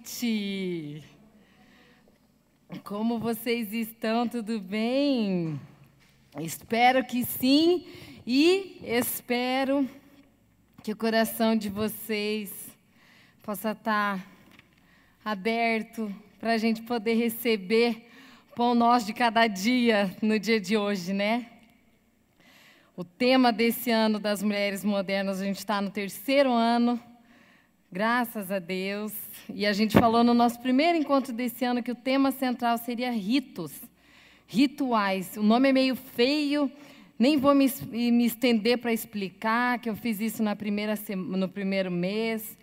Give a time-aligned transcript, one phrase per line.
[0.00, 1.04] noite.
[2.84, 4.26] Como vocês estão?
[4.26, 5.60] Tudo bem?
[6.38, 7.86] Espero que sim
[8.26, 9.88] e espero
[10.82, 12.50] que o coração de vocês
[13.42, 14.26] possa estar
[15.22, 18.08] aberto para a gente poder receber
[18.56, 21.46] pão nosso de cada dia no dia de hoje, né?
[22.96, 27.00] O tema desse ano das mulheres modernas, a gente está no terceiro ano,
[27.92, 29.12] graças a Deus.
[29.52, 33.10] E a gente falou no nosso primeiro encontro desse ano que o tema central seria
[33.10, 33.72] ritos,
[34.46, 35.36] rituais.
[35.36, 36.70] O nome é meio feio,
[37.18, 41.90] nem vou me, me estender para explicar que eu fiz isso na primeira no primeiro
[41.90, 42.56] mês.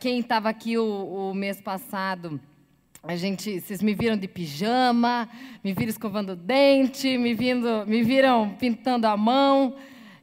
[0.00, 2.40] Quem estava aqui o, o mês passado
[3.06, 5.28] a gente, vocês me viram de pijama,
[5.62, 9.76] me viram escovando dente, me, vindo, me viram pintando a mão,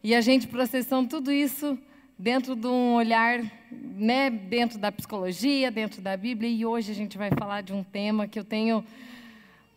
[0.04, 1.78] e a gente processando tudo isso
[2.21, 7.17] dentro de um olhar, né, dentro da psicologia, dentro da Bíblia, e hoje a gente
[7.17, 8.85] vai falar de um tema que eu tenho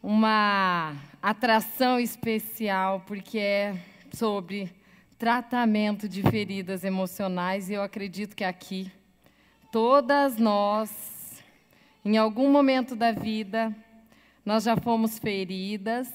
[0.02, 3.74] uma atração especial, porque é
[4.12, 4.70] sobre
[5.18, 8.92] tratamento de feridas emocionais, e eu acredito que aqui
[9.73, 11.42] todas nós
[12.04, 13.74] em algum momento da vida,
[14.45, 16.12] nós já fomos feridas,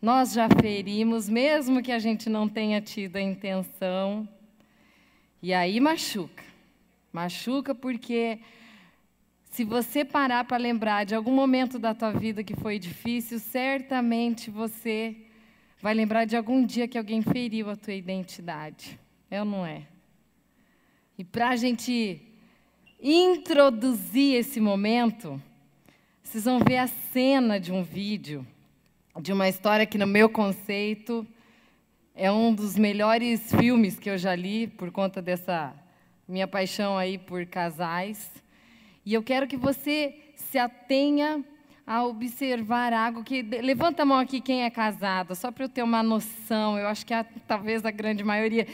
[0.00, 4.28] nós já ferimos, mesmo que a gente não tenha tido a intenção.
[5.42, 6.44] E aí machuca.
[7.12, 8.40] Machuca porque
[9.50, 14.50] se você parar para lembrar de algum momento da tua vida que foi difícil, certamente
[14.50, 15.16] você
[15.82, 18.98] vai lembrar de algum dia que alguém feriu a tua identidade.
[19.30, 19.82] É ou não é?
[21.18, 22.20] E para a gente
[23.02, 25.40] introduzir esse momento,
[26.22, 28.46] vocês vão ver a cena de um vídeo,
[29.20, 31.26] de uma história que, no meu conceito,
[32.20, 35.72] é um dos melhores filmes que eu já li, por conta dessa
[36.28, 38.30] minha paixão aí por casais.
[39.06, 41.42] E eu quero que você se atenha
[41.86, 43.40] a observar algo que.
[43.40, 46.78] Levanta a mão aqui quem é casado, só para eu ter uma noção.
[46.78, 48.66] Eu acho que é, talvez a grande maioria.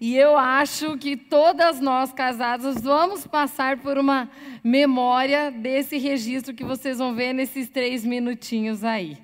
[0.00, 4.30] E eu acho que todas nós casadas vamos passar por uma
[4.64, 9.18] memória desse registro que vocês vão ver nesses três minutinhos aí.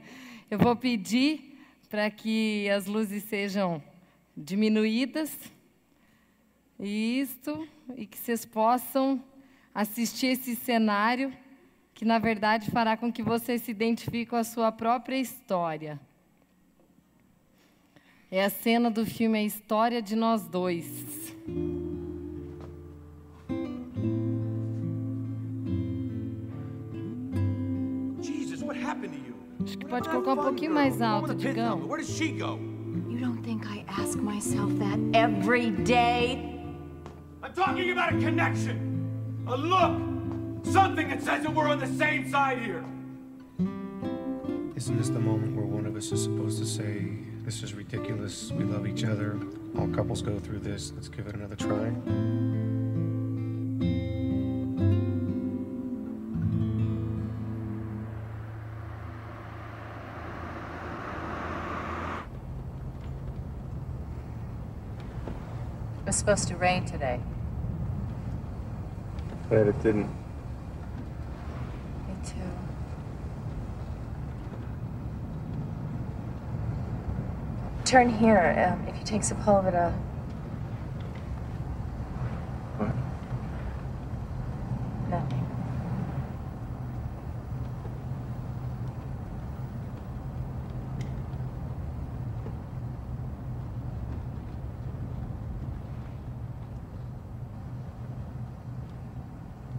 [0.51, 1.50] Eu vou pedir
[1.91, 3.83] para que as luzes sejam
[4.37, 5.37] diminuídas.
[6.79, 9.23] Isto, e que vocês possam
[9.75, 11.37] assistir esse cenário
[11.93, 16.01] que, na verdade, fará com que vocês se identifiquem com a sua própria história.
[18.31, 20.87] É a cena do filme A História de Nós Dois.
[28.23, 29.20] Jesus, what happened?
[29.63, 31.87] Acho que pode colocar um pouquinho mais alto, Digão.
[31.87, 32.59] Where does she go?
[33.09, 36.61] You don't think I ask myself that every day?
[37.43, 40.01] I'm talking about a connection, a look,
[40.65, 42.85] something that says that we're on the same side here.
[44.77, 47.13] Isn't this the moment where one of us is supposed to say,
[47.45, 48.53] this is ridiculous.
[48.53, 49.39] We love each other.
[49.79, 50.93] All couples go through this.
[50.95, 51.93] Let's give it another try.
[66.11, 67.21] Was supposed to rain today.
[69.49, 70.09] Glad it didn't.
[72.09, 72.35] Me too.
[77.85, 79.93] Turn here um, if you take Sepulveda.
[82.79, 82.93] What?
[85.11, 85.47] Nothing.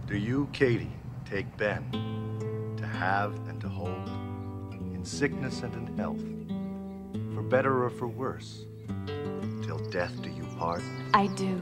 [0.08, 0.92] Do you, Katie,
[1.24, 1.82] take Ben
[2.76, 4.08] to have and to hold
[4.94, 6.22] in sickness and in health?
[7.34, 8.66] for better or for worse,
[9.62, 10.82] till death do you part?
[11.14, 11.60] I do.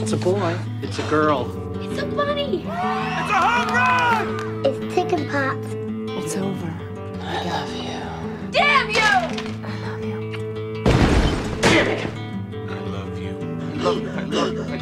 [0.00, 0.58] It's a boy.
[0.82, 1.46] It's a girl.
[1.80, 2.62] It's a bunny.
[2.62, 4.66] It's a home run!
[4.66, 5.77] It's chicken pox.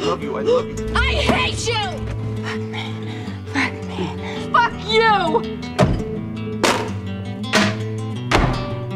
[0.07, 0.37] Love you.
[0.37, 0.73] I love you.
[0.73, 0.95] I love you.
[0.95, 1.83] I hate you!
[2.43, 2.85] Fuck me.
[3.51, 3.97] Fuck me.
[4.53, 5.11] Fuck you!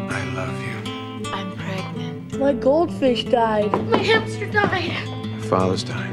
[0.10, 0.78] I love you.
[1.34, 2.40] I'm pregnant.
[2.40, 3.72] My goldfish died.
[3.90, 5.06] My hamster died.
[5.08, 6.11] My father's died.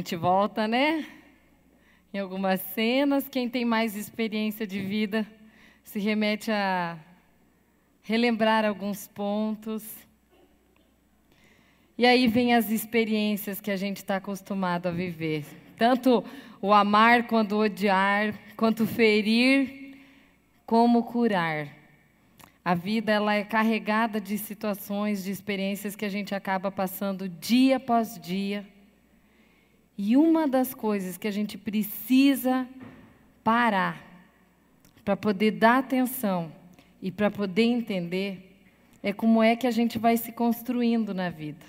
[0.00, 1.04] Gente volta, né?
[2.12, 5.26] Em algumas cenas, quem tem mais experiência de vida
[5.84, 6.98] se remete a
[8.02, 9.84] relembrar alguns pontos.
[11.98, 15.44] E aí vem as experiências que a gente está acostumado a viver.
[15.76, 16.24] Tanto
[16.62, 19.98] o amar quanto odiar, quanto ferir,
[20.64, 21.68] como curar.
[22.64, 27.76] A vida ela é carregada de situações, de experiências que a gente acaba passando dia
[27.76, 28.66] após dia.
[30.02, 32.66] E uma das coisas que a gente precisa
[33.44, 34.02] parar
[35.04, 36.50] para poder dar atenção
[37.02, 38.56] e para poder entender
[39.02, 41.66] é como é que a gente vai se construindo na vida.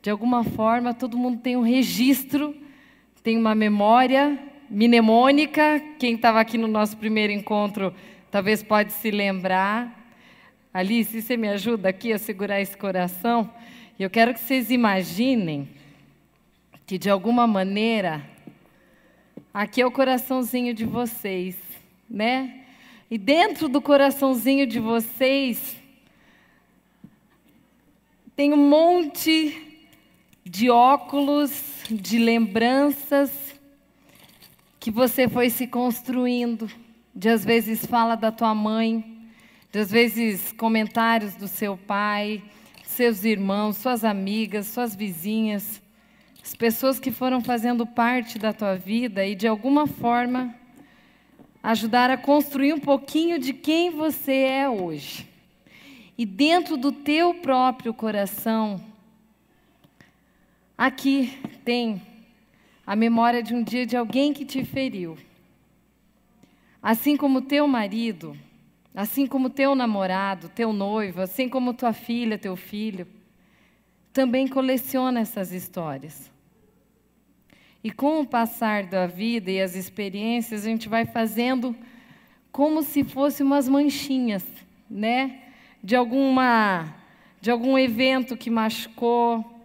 [0.00, 2.54] De alguma forma, todo mundo tem um registro,
[3.24, 4.38] tem uma memória
[4.70, 5.82] mnemônica.
[5.98, 7.92] Quem estava aqui no nosso primeiro encontro
[8.30, 10.14] talvez pode se lembrar.
[10.72, 13.50] Alice, você me ajuda aqui a segurar esse coração?
[13.98, 15.68] Eu quero que vocês imaginem
[16.86, 18.24] que, de alguma maneira,
[19.52, 21.56] aqui é o coraçãozinho de vocês,
[22.08, 22.60] né?
[23.10, 25.76] E dentro do coraçãozinho de vocês
[28.36, 29.82] tem um monte
[30.44, 33.32] de óculos, de lembranças
[34.78, 36.70] que você foi se construindo.
[37.12, 39.02] De às vezes fala da tua mãe,
[39.72, 42.42] de às vezes comentários do seu pai,
[42.84, 45.80] seus irmãos, suas amigas, suas vizinhas,
[46.46, 50.54] as pessoas que foram fazendo parte da tua vida e de alguma forma
[51.60, 55.28] ajudar a construir um pouquinho de quem você é hoje.
[56.16, 58.80] E dentro do teu próprio coração,
[60.78, 62.00] aqui tem
[62.86, 65.18] a memória de um dia de alguém que te feriu.
[66.80, 68.38] Assim como teu marido,
[68.94, 73.04] assim como teu namorado, teu noivo, assim como tua filha, teu filho,
[74.12, 76.35] também coleciona essas histórias.
[77.86, 81.72] E com o passar da vida e as experiências, a gente vai fazendo
[82.50, 84.44] como se fossem umas manchinhas,
[84.90, 85.42] né?
[85.84, 86.96] De alguma
[87.40, 89.62] de algum evento que machucou,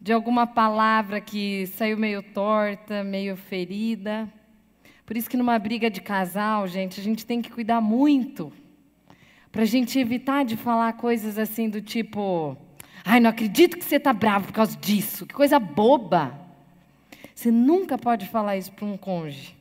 [0.00, 4.32] de alguma palavra que saiu meio torta, meio ferida.
[5.04, 8.52] Por isso que numa briga de casal, gente, a gente tem que cuidar muito
[9.50, 12.56] para a gente evitar de falar coisas assim do tipo:
[13.04, 15.26] "Ai, não acredito que você está bravo por causa disso.
[15.26, 16.49] Que coisa boba."
[17.40, 19.56] Você nunca pode falar isso para um cônjuge.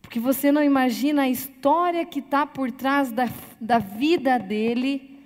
[0.00, 3.28] Porque você não imagina a história que está por trás da,
[3.60, 5.18] da vida dele,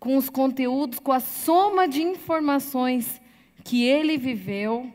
[0.00, 3.22] com os conteúdos, com a soma de informações
[3.62, 4.92] que ele viveu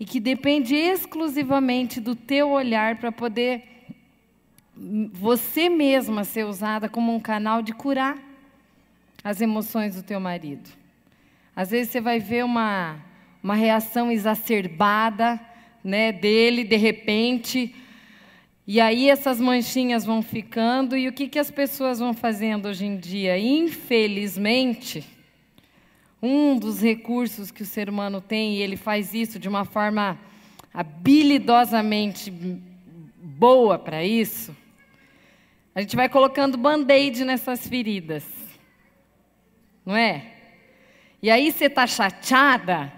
[0.00, 3.62] e que depende exclusivamente do teu olhar para poder
[5.12, 8.18] você mesma ser usada como um canal de curar
[9.22, 10.68] as emoções do teu marido.
[11.54, 13.05] Às vezes você vai ver uma
[13.46, 15.40] uma reação exacerbada
[15.84, 17.72] né, dele, de repente.
[18.66, 22.86] E aí essas manchinhas vão ficando, e o que, que as pessoas vão fazendo hoje
[22.86, 23.38] em dia?
[23.38, 25.06] Infelizmente,
[26.20, 30.18] um dos recursos que o ser humano tem, e ele faz isso de uma forma
[30.74, 34.56] habilidosamente boa para isso,
[35.72, 38.24] a gente vai colocando band-aid nessas feridas.
[39.84, 40.32] Não é?
[41.22, 42.95] E aí você está chateada,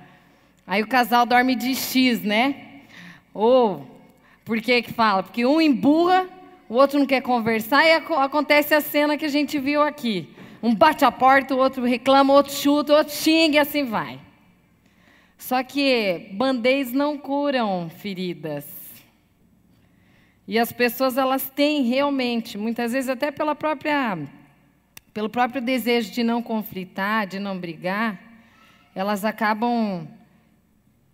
[0.69, 2.83] Aí o casal dorme de X, né?
[3.33, 3.89] Ou,
[4.45, 5.23] por que que fala?
[5.23, 6.29] Porque um emburra,
[6.69, 10.29] o outro não quer conversar e acontece a cena que a gente viu aqui.
[10.63, 13.85] Um bate a porta, o outro reclama, o outro chuta, o outro xinga e assim
[13.85, 14.21] vai.
[15.39, 18.67] Só que band-aids não curam feridas.
[20.47, 24.19] E as pessoas elas têm realmente, muitas vezes até pela própria
[25.15, 28.21] pelo próprio desejo de não conflitar, de não brigar,
[28.95, 30.07] elas acabam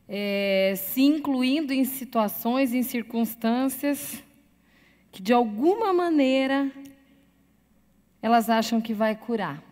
[0.09, 4.23] é, se incluindo em situações, em circunstâncias
[5.11, 6.71] que, de alguma maneira,
[8.21, 9.63] elas acham que vai curar.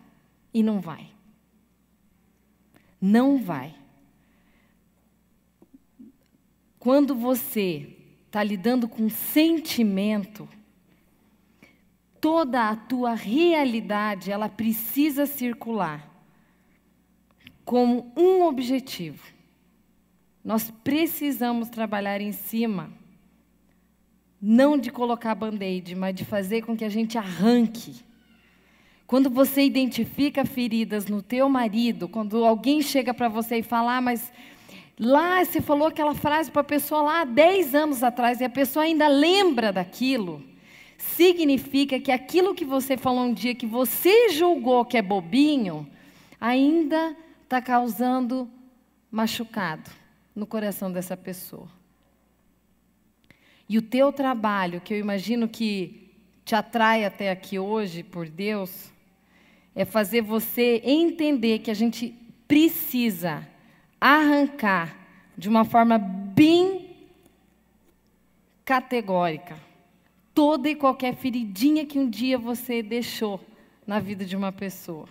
[0.53, 1.09] E não vai.
[3.01, 3.75] Não vai.
[6.79, 10.47] Quando você está lidando com sentimento,
[12.19, 16.09] toda a tua realidade ela precisa circular
[17.65, 19.33] com um objetivo
[20.43, 22.91] nós precisamos trabalhar em cima,
[24.41, 27.95] não de colocar band-aid, mas de fazer com que a gente arranque.
[29.07, 34.01] Quando você identifica feridas no teu marido, quando alguém chega para você e fala, ah,
[34.01, 34.31] mas
[34.99, 38.49] Lá você falou aquela frase para a pessoa lá há 10 anos atrás e a
[38.49, 40.43] pessoa ainda lembra daquilo.
[40.99, 45.87] Significa que aquilo que você falou um dia que você julgou que é bobinho,
[46.39, 48.47] ainda está causando
[49.11, 50.02] machucado
[50.35, 51.67] no coração dessa pessoa.
[53.67, 56.11] E o teu trabalho, que eu imagino que
[56.43, 58.91] te atrai até aqui hoje por Deus,
[59.73, 62.13] é fazer você entender que a gente
[62.47, 63.47] precisa
[63.99, 64.97] arrancar
[65.37, 66.95] de uma forma bem
[68.65, 69.57] categórica
[70.33, 73.39] toda e qualquer feridinha que um dia você deixou
[73.85, 75.07] na vida de uma pessoa.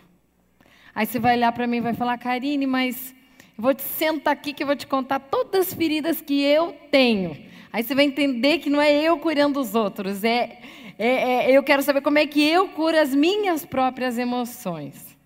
[0.94, 3.14] Aí você vai olhar para mim e vai falar, Karine, mas
[3.62, 7.46] vou te sentar aqui que eu vou te contar todas as feridas que eu tenho.
[7.72, 10.58] Aí você vai entender que não é eu curando os outros, é,
[10.98, 11.08] é,
[11.48, 15.16] é eu quero saber como é que eu curo as minhas próprias emoções.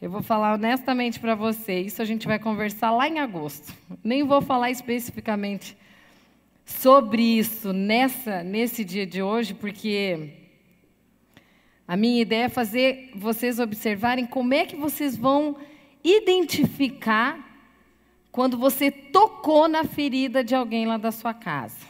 [0.00, 3.72] Eu vou falar honestamente para você, isso a gente vai conversar lá em agosto.
[4.02, 5.76] Nem vou falar especificamente
[6.64, 10.30] sobre isso nessa nesse dia de hoje, porque
[11.86, 15.56] a minha ideia é fazer vocês observarem como é que vocês vão
[16.02, 17.51] identificar
[18.32, 21.86] quando você tocou na ferida de alguém lá da sua casa.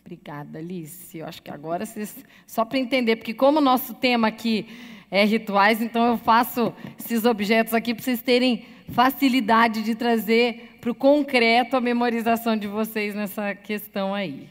[0.00, 1.16] Obrigada, Alice.
[1.16, 2.24] Eu acho que agora vocês.
[2.46, 4.66] Só para entender, porque como o nosso tema aqui
[5.10, 10.90] é rituais, então eu faço esses objetos aqui para vocês terem facilidade de trazer para
[10.90, 14.48] o concreto a memorização de vocês nessa questão aí.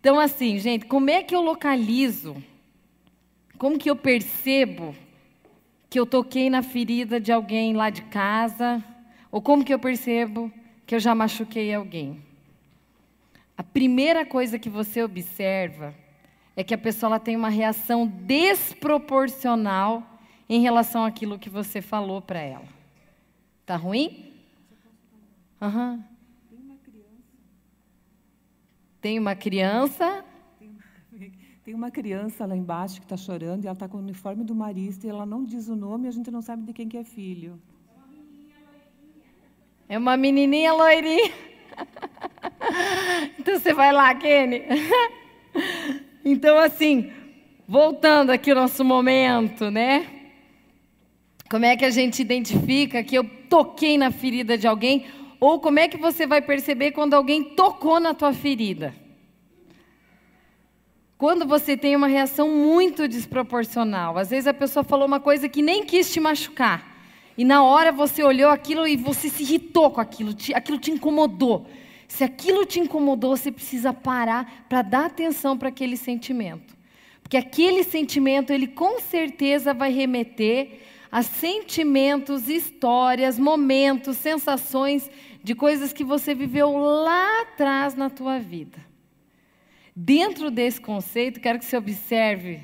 [0.00, 2.36] Então, assim, gente, como é que eu localizo
[3.58, 4.94] como que eu percebo
[5.88, 8.84] que eu toquei na ferida de alguém lá de casa?
[9.36, 10.50] Ou como que eu percebo
[10.86, 12.22] que eu já machuquei alguém?
[13.54, 15.94] A primeira coisa que você observa
[16.56, 20.02] é que a pessoa tem uma reação desproporcional
[20.48, 22.64] em relação àquilo que você falou para ela.
[23.66, 24.32] Tá ruim?
[25.60, 26.02] Uhum.
[29.02, 30.24] Tem uma criança
[31.62, 34.54] tem uma criança lá embaixo que está chorando e ela está com o uniforme do
[34.54, 36.96] marista e ela não diz o nome e a gente não sabe de quem que
[36.96, 37.60] é filho.
[39.88, 41.32] É uma menininha loirinha.
[43.38, 44.62] então você vai lá, Kenny.
[46.24, 47.12] então, assim,
[47.68, 50.06] voltando aqui ao nosso momento, né?
[51.48, 55.06] Como é que a gente identifica que eu toquei na ferida de alguém?
[55.38, 58.94] Ou como é que você vai perceber quando alguém tocou na tua ferida?
[61.18, 65.62] Quando você tem uma reação muito desproporcional, às vezes a pessoa falou uma coisa que
[65.62, 66.95] nem quis te machucar,
[67.36, 70.90] e na hora você olhou aquilo e você se irritou com aquilo, te, aquilo te
[70.90, 71.66] incomodou.
[72.08, 76.76] Se aquilo te incomodou, você precisa parar para dar atenção para aquele sentimento.
[77.22, 85.10] Porque aquele sentimento, ele com certeza vai remeter a sentimentos, histórias, momentos, sensações
[85.42, 88.78] de coisas que você viveu lá atrás na tua vida.
[89.94, 92.60] Dentro desse conceito, quero que você observe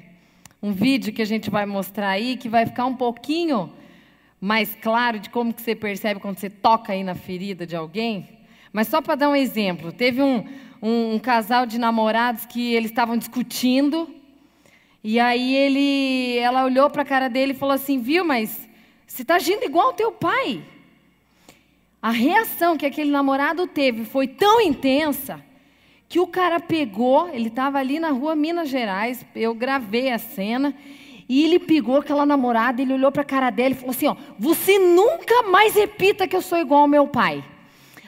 [0.62, 3.72] um vídeo que a gente vai mostrar aí, que vai ficar um pouquinho
[4.42, 8.40] mais claro de como que você percebe quando você toca aí na ferida de alguém.
[8.72, 10.44] Mas só para dar um exemplo, teve um,
[10.82, 14.12] um, um casal de namorados que eles estavam discutindo,
[15.04, 18.68] e aí ele, ela olhou para a cara dele e falou assim, viu, mas
[19.06, 20.60] você está agindo igual ao teu pai.
[22.02, 25.40] A reação que aquele namorado teve foi tão intensa
[26.08, 30.74] que o cara pegou, ele estava ali na rua Minas Gerais, eu gravei a cena,
[31.28, 34.16] e ele pegou aquela namorada, ele olhou para a cara dela e falou assim: ó,
[34.38, 37.42] você nunca mais repita que eu sou igual ao meu pai.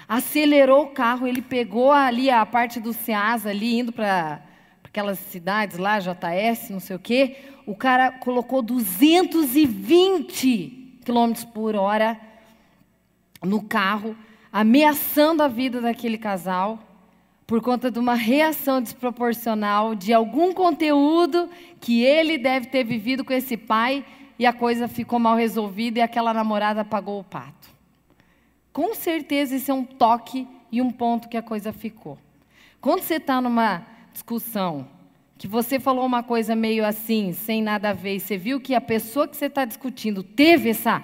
[0.09, 4.43] Acelerou o carro, ele pegou ali a parte do SEAS ali, indo para
[4.83, 7.37] aquelas cidades lá, JS, não sei o quê.
[7.67, 12.21] O cara colocou 220 quilômetros por hora
[13.43, 14.15] no carro,
[14.53, 16.79] ameaçando a vida daquele casal
[17.47, 21.49] por conta de uma reação desproporcional de algum conteúdo
[21.81, 24.05] que ele deve ter vivido com esse pai
[24.39, 27.69] e a coisa ficou mal resolvida e aquela namorada pagou o pato.
[28.73, 32.19] Com certeza isso é um toque e um ponto que a coisa ficou.
[32.81, 34.89] Quando você está numa discussão
[35.37, 38.75] que você falou uma coisa meio assim, sem nada a ver, e você viu que
[38.75, 41.03] a pessoa que você está discutindo teve essa,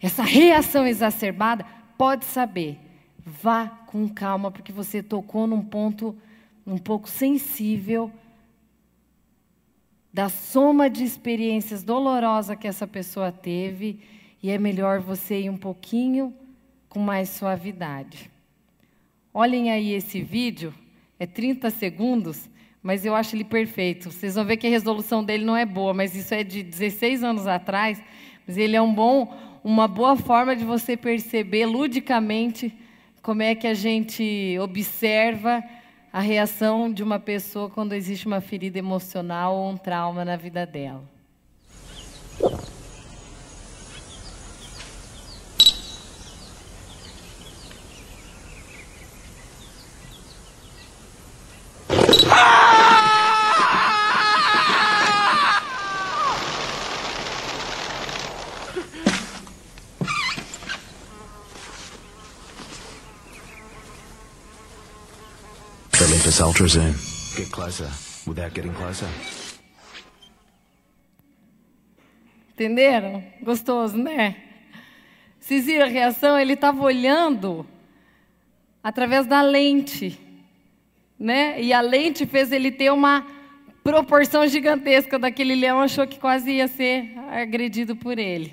[0.00, 1.66] essa reação exacerbada,
[1.98, 2.78] pode saber
[3.24, 6.16] Vá com calma, porque você tocou num ponto
[6.66, 8.10] um pouco sensível
[10.10, 14.00] da soma de experiências dolorosas que essa pessoa teve,
[14.42, 16.32] e é melhor você ir um pouquinho
[16.88, 18.30] com mais suavidade.
[19.32, 20.72] Olhem aí esse vídeo,
[21.18, 22.48] é 30 segundos,
[22.82, 24.10] mas eu acho ele perfeito.
[24.10, 27.22] Vocês vão ver que a resolução dele não é boa, mas isso é de 16
[27.22, 28.02] anos atrás,
[28.46, 32.74] mas ele é um bom, uma boa forma de você perceber ludicamente
[33.22, 35.62] como é que a gente observa
[36.12, 40.66] a reação de uma pessoa quando existe uma ferida emocional ou um trauma na vida
[40.66, 41.02] dela.
[66.42, 66.92] Ultrazoom.
[67.36, 67.88] Get closer
[68.26, 69.06] without getting closer.
[72.52, 73.22] Entenderam?
[73.40, 74.36] Gostoso, né?
[75.38, 76.38] Vocês viram a reação?
[76.38, 77.64] Ele estava olhando
[78.82, 80.18] através da lente,
[81.18, 81.62] né?
[81.62, 83.24] E a lente fez ele ter uma
[83.84, 88.52] proporção gigantesca daquele leão, achou que quase ia ser agredido por ele.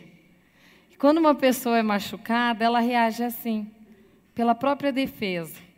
[0.92, 3.68] E quando uma pessoa é machucada, ela reage assim,
[4.36, 5.69] pela própria defesa.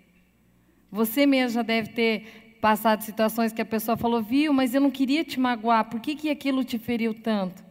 [0.91, 4.91] Você mesmo já deve ter passado situações que a pessoa falou, viu, mas eu não
[4.91, 7.63] queria te magoar, por que, que aquilo te feriu tanto?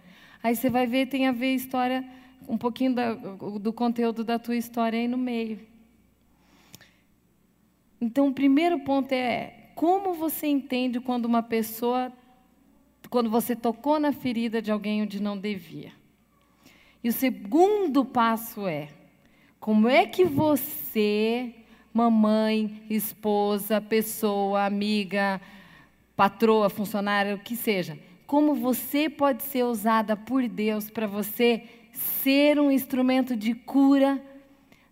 [0.42, 2.04] Aí você vai ver, tem a ver a história,
[2.48, 5.60] um pouquinho da, do conteúdo da tua história aí no meio.
[8.00, 12.10] Então, o primeiro ponto é como você entende quando uma pessoa,
[13.10, 15.92] quando você tocou na ferida de alguém onde não devia.
[17.04, 18.88] E o segundo passo é
[19.58, 21.54] como é que você
[21.92, 25.40] mamãe, esposa, pessoa, amiga,
[26.16, 27.98] patroa, funcionária, o que seja.
[28.26, 34.22] Como você pode ser usada por Deus para você ser um instrumento de cura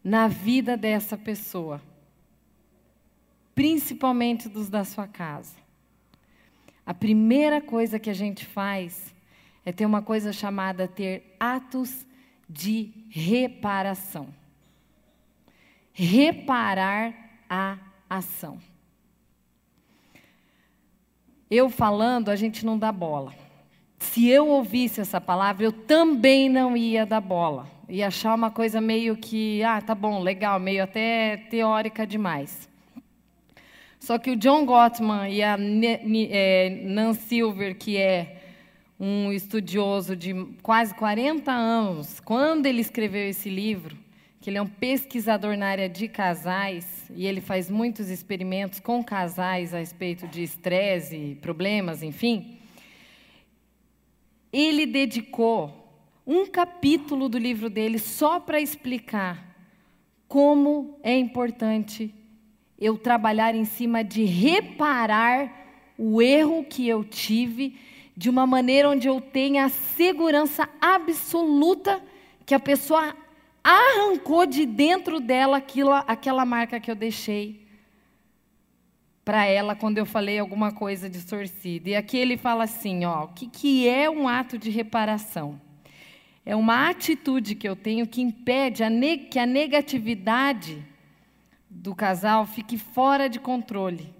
[0.03, 1.81] na vida dessa pessoa,
[3.55, 5.57] principalmente dos da sua casa.
[6.85, 9.15] A primeira coisa que a gente faz
[9.65, 12.07] é ter uma coisa chamada ter atos
[12.49, 14.29] de reparação
[15.99, 17.13] reparar
[17.51, 17.77] a
[18.09, 18.59] ação.
[21.51, 23.35] Eu falando, a gente não dá bola.
[23.99, 27.69] Se eu ouvisse essa palavra, eu também não ia dar bola.
[27.89, 32.69] Ia achar uma coisa meio que, ah, tá bom, legal, meio até teórica demais.
[33.99, 38.43] Só que o John Gottman e a é, Nan Silver, que é
[39.01, 40.33] um estudioso de
[40.63, 43.97] quase 40 anos, quando ele escreveu esse livro,
[44.41, 49.03] que ele é um pesquisador na área de casais e ele faz muitos experimentos com
[49.03, 52.59] casais a respeito de estresse, problemas, enfim.
[54.53, 55.89] Ele dedicou
[56.27, 59.57] um capítulo do livro dele só para explicar
[60.29, 62.15] como é importante
[62.79, 65.51] eu trabalhar em cima de reparar
[65.99, 67.77] o erro que eu tive
[68.17, 72.01] de uma maneira onde eu tenha a segurança absoluta
[72.45, 73.17] que a pessoa
[73.71, 77.67] arrancou de dentro dela aquilo, aquela marca que eu deixei
[79.25, 81.91] para ela quando eu falei alguma coisa distorcida.
[81.91, 85.61] E aqui ele fala assim, ó, o que, que é um ato de reparação?
[86.47, 88.89] É uma atitude que eu tenho que impede a
[89.31, 90.83] que a negatividade
[91.69, 94.15] do casal fique fora de controle.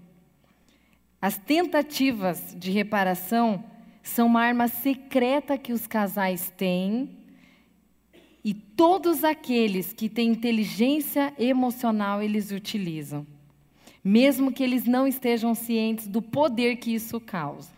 [1.19, 3.63] As tentativas de reparação
[4.03, 7.18] são uma arma secreta que os casais têm
[8.49, 13.23] e todos aqueles que têm inteligência emocional, eles utilizam,
[14.03, 17.69] mesmo que eles não estejam cientes do poder que isso causa.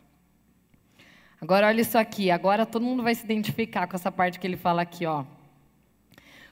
[1.42, 2.32] Agora, olha isso aqui.
[2.32, 5.26] Agora todo mundo vai se identificar com essa parte que ele fala aqui, ó.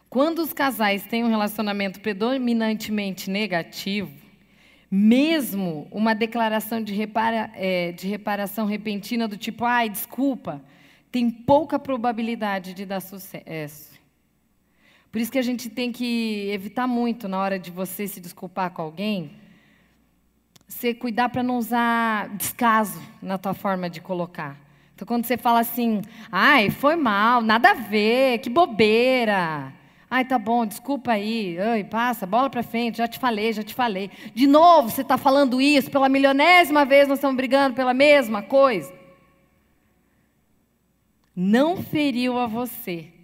[0.10, 4.12] Quando os casais têm um relacionamento predominantemente negativo,
[4.92, 10.62] mesmo uma declaração de, repara, é, de reparação repentina do tipo, ai, desculpa,
[11.10, 13.98] tem pouca probabilidade de dar sucesso.
[15.12, 18.70] Por isso que a gente tem que evitar muito na hora de você se desculpar
[18.72, 19.32] com alguém,
[20.68, 24.56] você cuidar para não usar descaso na tua forma de colocar.
[24.94, 29.74] Então, quando você fala assim, ai, foi mal, nada a ver, que bobeira.
[30.12, 31.58] Ai, tá bom, desculpa aí.
[31.60, 34.12] Ai, passa, bola para frente, já te falei, já te falei.
[34.36, 38.94] De novo, você está falando isso, pela milionésima vez nós estamos brigando pela mesma coisa.
[41.36, 43.19] Não feriu a você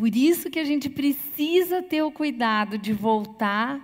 [0.00, 3.78] por isso que a gente precisa ter o cuidado de voltar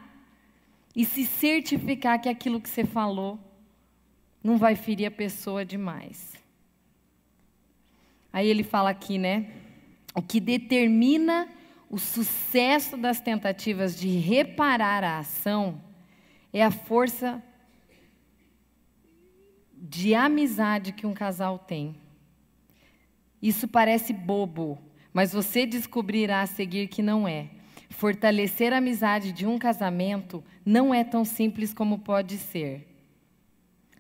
[0.95, 3.39] e se certificar que aquilo que você falou
[4.43, 6.33] não vai ferir a pessoa demais.
[8.33, 9.53] Aí ele fala aqui, né?
[10.15, 11.51] O que determina
[11.91, 15.85] o sucesso das tentativas de reparar a ação
[16.51, 17.43] é a força
[19.71, 21.95] de amizade que um casal tem.
[23.43, 24.86] Isso parece bobo,
[25.17, 27.47] mas você descobrirá a seguir que não é.
[27.89, 32.87] fortalecer a amizade de um casamento não é tão simples como pode ser.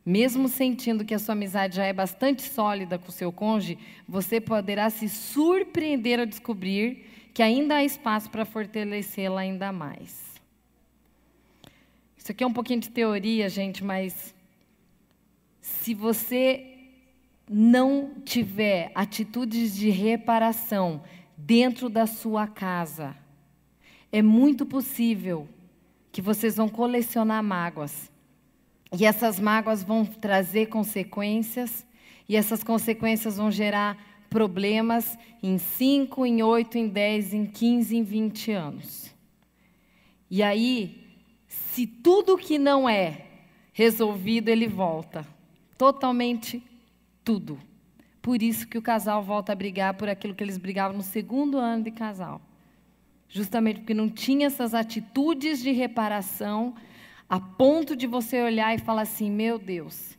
[0.05, 4.43] Mesmo sentindo que a sua amizade já é bastante sólida com o seu cônjuge, você
[4.43, 10.39] poderá se surpreender ao descobrir que ainda há espaço para fortalecê-la ainda mais.
[12.19, 14.35] Isso aqui é um pouquinho de teoria, gente, mas
[15.63, 16.76] se você
[17.49, 21.03] não tiver atitudes de reparação
[21.37, 23.17] dentro da sua casa,
[24.11, 25.49] é muito possível
[26.11, 28.11] que vocês vão colecionar mágoas.
[28.99, 31.87] E essas mágoas vão trazer consequências,
[32.29, 33.97] e essas consequências vão gerar
[34.31, 39.15] problemas em 5, em 8, em 10, em 15, em 20 anos.
[40.31, 41.05] E aí,
[41.47, 43.27] se tudo que não é
[43.73, 45.27] resolvido, ele volta.
[45.79, 46.63] Totalmente
[47.27, 47.59] tudo.
[48.23, 51.59] Por isso que o casal volta a brigar por aquilo que eles brigavam no segundo
[51.59, 52.41] ano de casal.
[53.29, 56.77] Justamente porque não tinha essas atitudes de reparação
[57.29, 60.17] a ponto de você olhar e falar assim: meu Deus,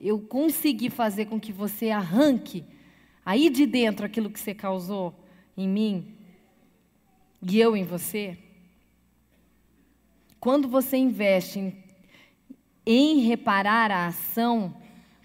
[0.00, 2.64] eu consegui fazer com que você arranque
[3.24, 5.14] aí de dentro aquilo que você causou
[5.56, 6.16] em mim
[7.40, 8.36] e eu em você.
[10.40, 11.84] Quando você investe em,
[12.84, 14.74] em reparar a ação,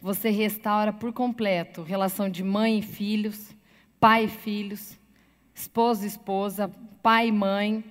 [0.01, 3.55] você restaura por completo relação de mãe e filhos,
[3.99, 4.97] pai e filhos,
[5.53, 7.83] esposo e esposa, pai e mãe,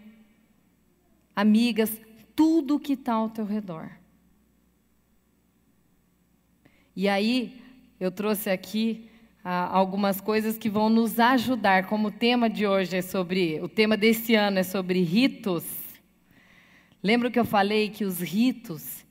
[1.36, 2.00] amigas,
[2.34, 3.90] tudo que está ao teu redor.
[6.96, 7.60] E aí,
[8.00, 9.08] eu trouxe aqui
[9.44, 13.68] ah, algumas coisas que vão nos ajudar, como o tema de hoje é sobre, o
[13.68, 15.64] tema desse ano é sobre ritos.
[17.02, 19.04] Lembra que eu falei que os ritos,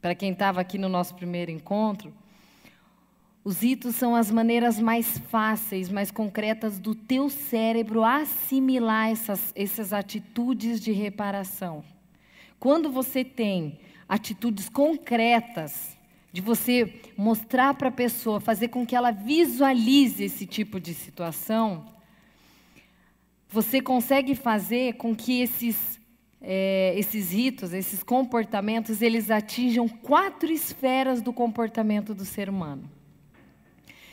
[0.00, 2.12] para quem estava aqui no nosso primeiro encontro,
[3.42, 9.92] os ritos são as maneiras mais fáceis, mais concretas do teu cérebro assimilar essas, essas
[9.92, 11.82] atitudes de reparação.
[12.58, 15.96] Quando você tem atitudes concretas,
[16.32, 21.86] de você mostrar para a pessoa, fazer com que ela visualize esse tipo de situação,
[23.48, 25.98] você consegue fazer com que esses,
[26.40, 32.99] é, esses ritos, esses comportamentos, eles atinjam quatro esferas do comportamento do ser humano.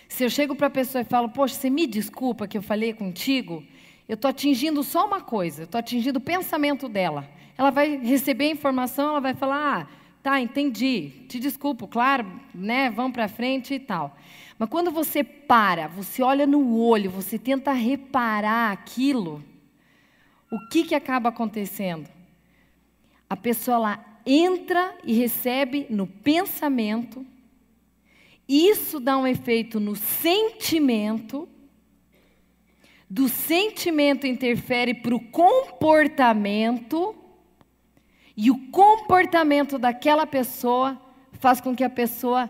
[0.08, 2.94] Se eu chego para a pessoa e falo, poxa, você me desculpa que eu falei
[2.94, 3.64] contigo,
[4.08, 7.28] eu estou atingindo só uma coisa, eu estou atingindo o pensamento dela.
[7.58, 9.88] Ela vai receber a informação, ela vai falar, ah,
[10.24, 14.18] tá, entendi, te desculpo, claro, né, vamos para frente e tal.
[14.58, 19.44] Mas quando você para, você olha no olho, você tenta reparar aquilo,
[20.50, 22.10] o que, que acaba acontecendo?
[23.30, 27.26] A pessoa lá entra e recebe no pensamento,
[28.48, 31.50] isso dá um efeito no sentimento,
[33.10, 37.16] do sentimento interfere para o comportamento,
[38.36, 41.02] e o comportamento daquela pessoa
[41.34, 42.50] faz com que a pessoa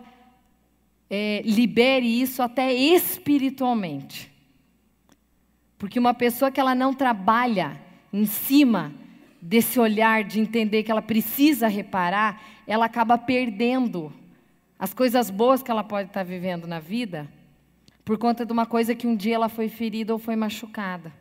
[1.08, 4.30] é, libere isso até espiritualmente.
[5.78, 7.80] Porque uma pessoa que ela não trabalha
[8.12, 8.92] em cima
[9.40, 14.12] desse olhar de entender que ela precisa reparar, ela acaba perdendo
[14.78, 17.28] as coisas boas que ela pode estar vivendo na vida
[18.04, 21.12] por conta de uma coisa que um dia ela foi ferida ou foi machucada.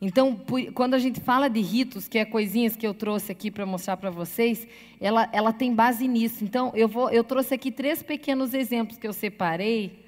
[0.00, 0.38] Então,
[0.74, 3.96] quando a gente fala de ritos, que é coisinhas que eu trouxe aqui para mostrar
[3.96, 4.66] para vocês,
[5.00, 6.44] ela, ela tem base nisso.
[6.44, 10.04] Então, eu, vou, eu trouxe aqui três pequenos exemplos que eu separei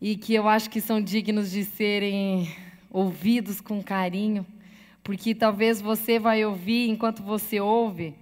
[0.00, 2.48] e que eu acho que são dignos de serem
[2.90, 4.46] ouvidos com carinho,
[5.02, 8.14] porque talvez você vai ouvir enquanto você ouve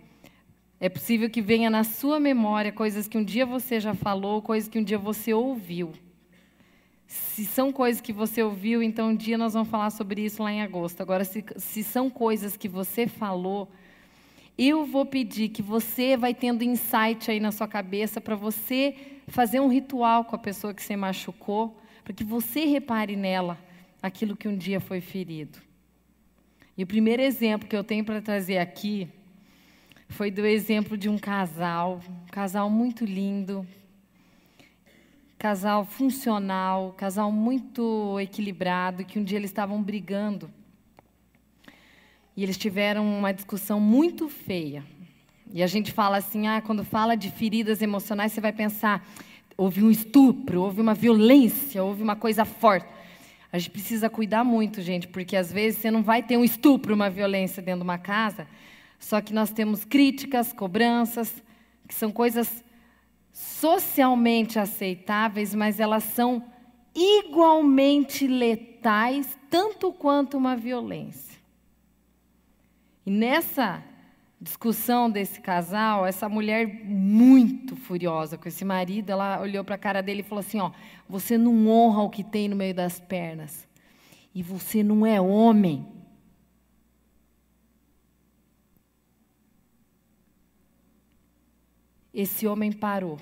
[0.83, 4.68] é possível que venha na sua memória coisas que um dia você já falou, coisas
[4.68, 5.92] que um dia você ouviu.
[7.07, 10.51] Se são coisas que você ouviu, então um dia nós vamos falar sobre isso lá
[10.51, 11.01] em agosto.
[11.01, 13.71] Agora, se, se são coisas que você falou,
[14.59, 18.97] eu vou pedir que você vai tendo insight aí na sua cabeça para você
[19.29, 23.57] fazer um ritual com a pessoa que você machucou, para que você repare nela
[24.03, 25.61] aquilo que um dia foi ferido.
[26.77, 29.09] E o primeiro exemplo que eu tenho para trazer aqui
[30.12, 33.66] foi do exemplo de um casal, um casal muito lindo,
[35.38, 40.51] casal funcional, casal muito equilibrado, que um dia eles estavam brigando.
[42.37, 44.85] E eles tiveram uma discussão muito feia.
[45.51, 49.07] E a gente fala assim, ah, quando fala de feridas emocionais, você vai pensar,
[49.57, 52.87] houve um estupro, houve uma violência, houve uma coisa forte.
[53.51, 56.94] A gente precisa cuidar muito, gente, porque às vezes você não vai ter um estupro,
[56.94, 58.46] uma violência dentro de uma casa,
[59.02, 61.42] só que nós temos críticas, cobranças,
[61.88, 62.64] que são coisas
[63.32, 66.42] socialmente aceitáveis, mas elas são
[66.94, 71.36] igualmente letais, tanto quanto uma violência.
[73.04, 73.82] E nessa
[74.40, 80.00] discussão desse casal, essa mulher muito furiosa com esse marido, ela olhou para a cara
[80.00, 80.70] dele e falou assim: ó,
[81.08, 83.66] você não honra o que tem no meio das pernas.
[84.32, 85.86] E você não é homem.
[92.12, 93.18] Esse homem parou.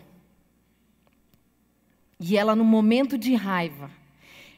[2.19, 3.91] E ela, no momento de raiva,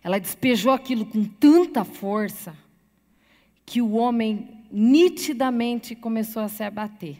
[0.02, 2.56] ela despejou aquilo com tanta força
[3.64, 7.18] que o homem nitidamente começou a se abater.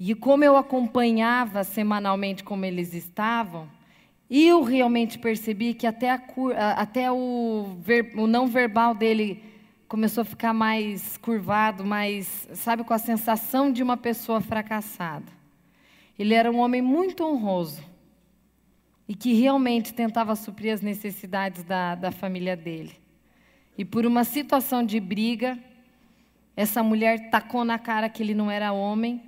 [0.00, 3.68] E como eu acompanhava semanalmente como eles estavam,
[4.30, 6.20] eu realmente percebi que até, a,
[6.76, 9.42] até o, ver, o não verbal dele
[9.88, 15.37] começou a ficar mais curvado, mais, sabe, com a sensação de uma pessoa fracassada.
[16.18, 17.82] Ele era um homem muito honroso
[19.06, 22.92] e que realmente tentava suprir as necessidades da, da família dele.
[23.76, 25.58] E por uma situação de briga,
[26.56, 29.22] essa mulher tacou na cara que ele não era homem.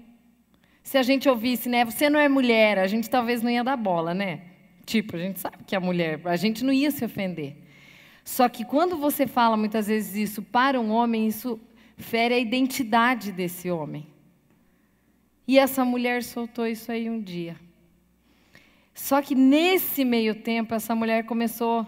[0.83, 3.77] Se a gente ouvisse, né, você não é mulher, a gente talvez não ia dar
[3.77, 4.43] bola, né?
[4.85, 7.57] Tipo, a gente sabe que é mulher, a gente não ia se ofender.
[8.25, 11.61] Só que quando você fala muitas vezes isso para um homem, isso
[11.97, 14.10] fere a identidade desse homem.
[15.51, 17.57] E essa mulher soltou isso aí um dia.
[18.95, 21.85] Só que nesse meio tempo, essa mulher começou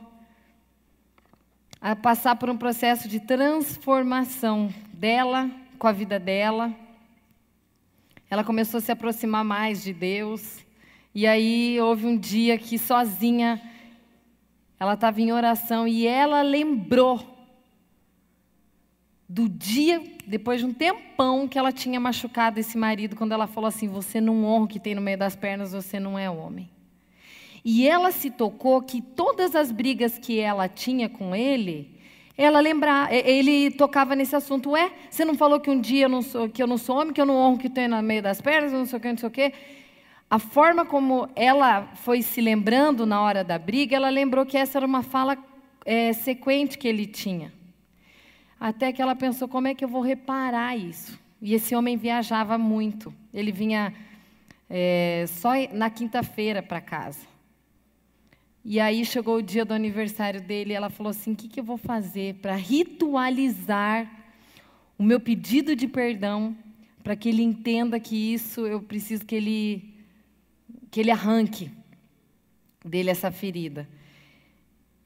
[1.80, 5.48] a passar por um processo de transformação dela
[5.78, 6.74] com a vida dela.
[8.28, 10.66] Ela começou a se aproximar mais de Deus.
[11.14, 13.62] E aí houve um dia que sozinha
[14.80, 17.31] ela estava em oração e ela lembrou
[19.32, 23.66] do dia, depois de um tempão, que ela tinha machucado esse marido, quando ela falou
[23.66, 26.68] assim: Você não honra o que tem no meio das pernas, você não é homem.
[27.64, 31.98] E ela se tocou que todas as brigas que ela tinha com ele,
[32.36, 34.72] ela lembrar, ele tocava nesse assunto.
[34.72, 37.14] Ué, você não falou que um dia eu não sou, que eu não sou homem,
[37.14, 39.08] que eu não honro o que tem no meio das pernas, não sei o que,
[39.08, 39.52] não sei o que.
[40.28, 44.78] A forma como ela foi se lembrando na hora da briga, ela lembrou que essa
[44.78, 45.38] era uma fala
[45.86, 47.61] é, sequente que ele tinha.
[48.64, 51.18] Até que ela pensou: como é que eu vou reparar isso?
[51.40, 53.12] E esse homem viajava muito.
[53.34, 53.92] Ele vinha
[54.70, 57.26] é, só na quinta-feira para casa.
[58.64, 61.58] E aí chegou o dia do aniversário dele e ela falou assim: o que, que
[61.58, 64.08] eu vou fazer para ritualizar
[64.96, 66.56] o meu pedido de perdão,
[67.02, 69.92] para que ele entenda que isso eu preciso que ele,
[70.88, 71.68] que ele arranque
[72.84, 73.88] dele essa ferida.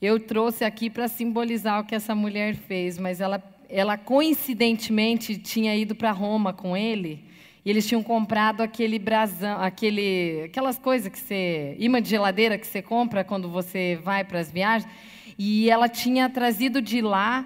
[0.01, 5.75] Eu trouxe aqui para simbolizar o que essa mulher fez, mas ela, ela coincidentemente tinha
[5.75, 7.25] ido para Roma com ele
[7.67, 11.75] e eles tinham comprado aquele brasão, aquele, aquelas coisas que você.
[11.81, 14.89] imã de geladeira que você compra quando você vai para as viagens.
[15.37, 17.45] E ela tinha trazido de lá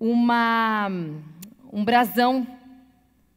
[0.00, 0.88] uma,
[1.70, 2.46] um brasão,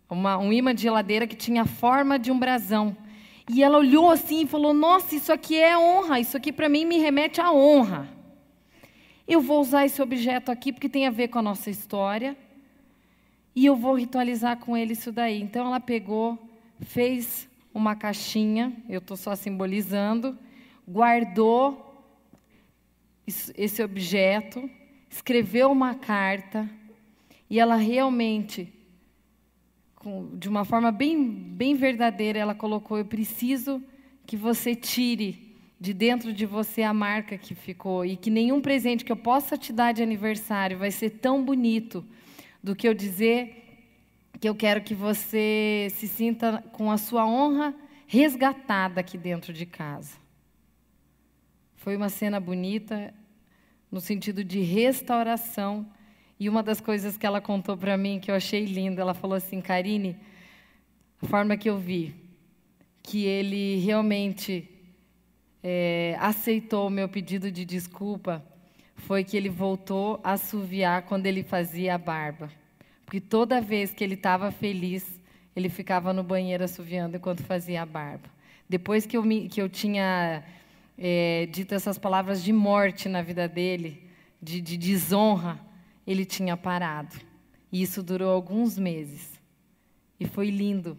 [0.09, 2.95] uma, um imã de geladeira que tinha a forma de um brasão.
[3.49, 6.85] E ela olhou assim e falou: Nossa, isso aqui é honra, isso aqui para mim
[6.85, 8.09] me remete à honra.
[9.27, 12.37] Eu vou usar esse objeto aqui porque tem a ver com a nossa história
[13.55, 15.41] e eu vou ritualizar com ele isso daí.
[15.41, 16.37] Então ela pegou,
[16.81, 20.37] fez uma caixinha, eu estou só simbolizando,
[20.87, 21.89] guardou
[23.25, 24.69] esse objeto,
[25.09, 26.69] escreveu uma carta,
[27.49, 28.71] e ela realmente,
[30.33, 33.81] de uma forma bem, bem verdadeira, ela colocou: Eu preciso
[34.25, 39.03] que você tire de dentro de você a marca que ficou, e que nenhum presente
[39.03, 42.05] que eu possa te dar de aniversário vai ser tão bonito
[42.63, 43.63] do que eu dizer
[44.39, 47.75] que eu quero que você se sinta com a sua honra
[48.07, 50.17] resgatada aqui dentro de casa.
[51.75, 53.13] Foi uma cena bonita,
[53.91, 55.85] no sentido de restauração.
[56.43, 59.37] E uma das coisas que ela contou para mim, que eu achei linda, ela falou
[59.37, 60.17] assim: Karine,
[61.21, 62.13] a forma que eu vi,
[63.01, 64.69] que ele realmente
[65.63, 68.43] é, aceitou o meu pedido de desculpa
[68.93, 72.51] foi que ele voltou a assoviar quando ele fazia a barba.
[73.05, 75.21] Porque toda vez que ele estava feliz,
[75.55, 78.29] ele ficava no banheiro assoviando enquanto fazia a barba.
[78.67, 80.43] Depois que eu, me, que eu tinha
[80.97, 84.09] é, dito essas palavras de morte na vida dele,
[84.41, 85.71] de, de desonra,
[86.05, 87.15] ele tinha parado.
[87.71, 89.39] E isso durou alguns meses.
[90.19, 90.97] E foi lindo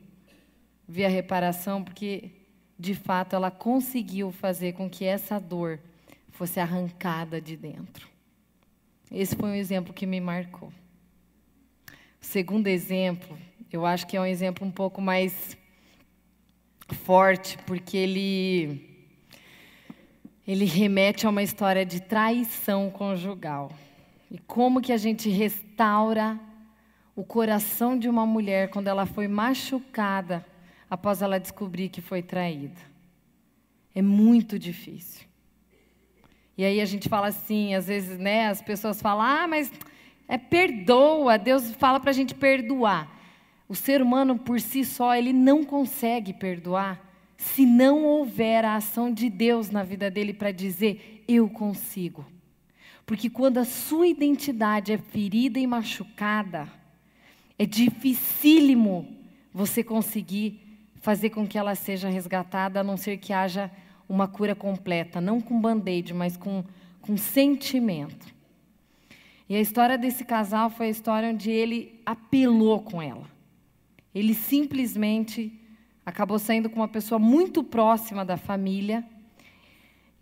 [0.86, 2.30] ver a reparação, porque,
[2.78, 5.78] de fato, ela conseguiu fazer com que essa dor
[6.30, 8.08] fosse arrancada de dentro.
[9.10, 10.72] Esse foi um exemplo que me marcou.
[12.20, 13.38] O segundo exemplo,
[13.72, 15.56] eu acho que é um exemplo um pouco mais
[17.04, 18.90] forte, porque ele
[20.46, 23.72] ele remete a uma história de traição conjugal.
[24.34, 26.40] E como que a gente restaura
[27.14, 30.44] o coração de uma mulher quando ela foi machucada
[30.90, 32.80] após ela descobrir que foi traída.
[33.94, 35.24] É muito difícil.
[36.58, 39.70] E aí a gente fala assim, às vezes, né, as pessoas falam: "Ah, mas
[40.26, 43.08] é perdoa, Deus fala para a gente perdoar".
[43.68, 47.00] O ser humano por si só, ele não consegue perdoar
[47.36, 52.33] se não houver a ação de Deus na vida dele para dizer: "Eu consigo".
[53.06, 56.68] Porque quando a sua identidade é ferida e machucada,
[57.58, 59.06] é dificílimo
[59.52, 60.60] você conseguir
[61.00, 63.70] fazer com que ela seja resgatada, a não ser que haja
[64.08, 66.64] uma cura completa, não com band-aid, mas com,
[67.02, 68.34] com sentimento.
[69.48, 73.28] E a história desse casal foi a história onde ele apelou com ela.
[74.14, 75.52] Ele simplesmente
[76.06, 79.04] acabou saindo com uma pessoa muito próxima da família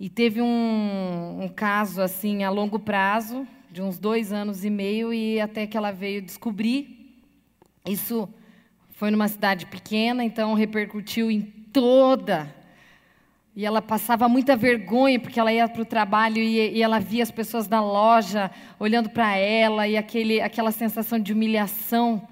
[0.02, 5.14] e teve um, um caso assim a longo prazo, de uns dois anos e meio,
[5.14, 7.22] e até que ela veio descobrir.
[7.86, 8.28] Isso
[8.90, 12.52] foi numa cidade pequena, então repercutiu em toda.
[13.54, 17.22] E ela passava muita vergonha, porque ela ia para o trabalho e, e, ela via
[17.22, 22.26] as pessoas da loja olhando para ela, e aquele, aquela sensação de humilhação,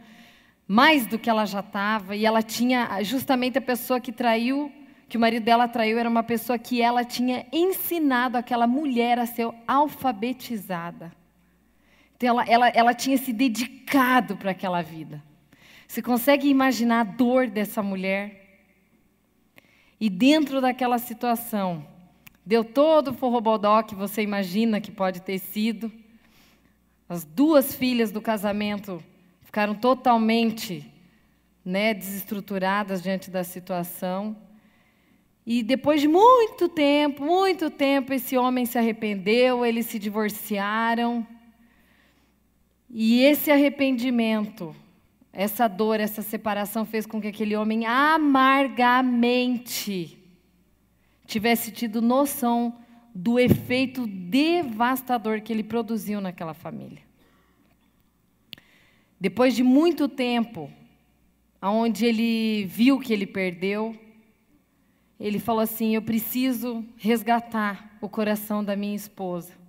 [0.67, 2.17] mais do que ela já estava.
[2.17, 4.73] E ela tinha justamente a pessoa que traiu,
[5.11, 9.27] que o marido dela traiu, era uma pessoa que ela tinha ensinado aquela mulher a
[9.27, 11.11] ser alfabetizada.
[12.16, 15.20] Então ela, ela, ela tinha se dedicado para aquela vida.
[15.88, 18.61] Você consegue imaginar a dor dessa mulher?
[20.01, 21.85] E dentro daquela situação,
[22.46, 25.90] deu todo o forrobodó que você imagina que pode ter sido.
[27.09, 29.03] As duas filhas do casamento
[29.42, 30.88] ficaram totalmente
[31.64, 34.37] né, desestruturadas diante da situação.
[35.53, 41.27] E depois de muito tempo, muito tempo, esse homem se arrependeu, eles se divorciaram.
[42.89, 44.73] E esse arrependimento
[45.33, 50.17] essa dor, essa separação fez com que aquele homem amargamente
[51.27, 52.79] tivesse tido noção
[53.13, 57.03] do efeito devastador que ele produziu naquela família.
[59.21, 60.71] Depois de muito tempo,
[61.61, 63.99] aonde ele viu que ele perdeu,
[65.21, 69.61] ele falou assim: "Eu preciso resgatar o coração da minha esposa".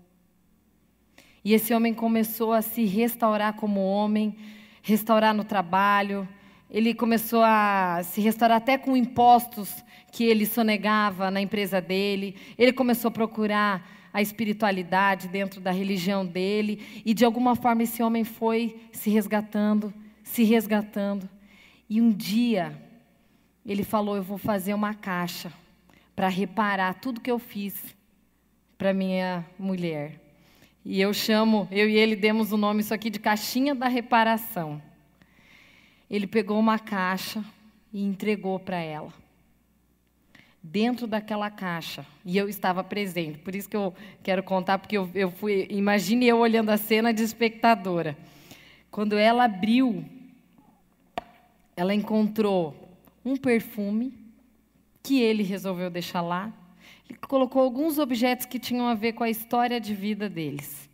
[1.44, 4.36] E esse homem começou a se restaurar como homem,
[4.82, 6.28] restaurar no trabalho.
[6.70, 12.36] Ele começou a se restaurar até com impostos que ele sonegava na empresa dele.
[12.58, 16.82] Ele começou a procurar a espiritualidade dentro da religião dele.
[17.04, 19.92] E de alguma forma esse homem foi se resgatando,
[20.24, 21.28] se resgatando.
[21.90, 22.78] E um dia
[23.66, 25.52] ele falou: Eu vou fazer uma caixa
[26.16, 27.96] para reparar tudo que eu fiz
[28.78, 30.20] para minha mulher.
[30.84, 34.82] E eu chamo, eu e ele demos o nome isso aqui de caixinha da reparação.
[36.10, 37.46] Ele pegou uma caixa
[37.94, 39.14] e entregou para ela.
[40.64, 45.10] Dentro daquela caixa, e eu estava presente, por isso que eu quero contar, porque eu,
[45.14, 48.18] eu fui, imagine eu olhando a cena de espectadora.
[48.90, 50.04] Quando ela abriu,
[51.76, 52.81] ela encontrou
[53.24, 54.14] um perfume
[55.04, 56.52] que ele resolveu deixar lá,
[57.10, 60.90] ele colocou alguns objetos que tinham a ver com a história de vida deles.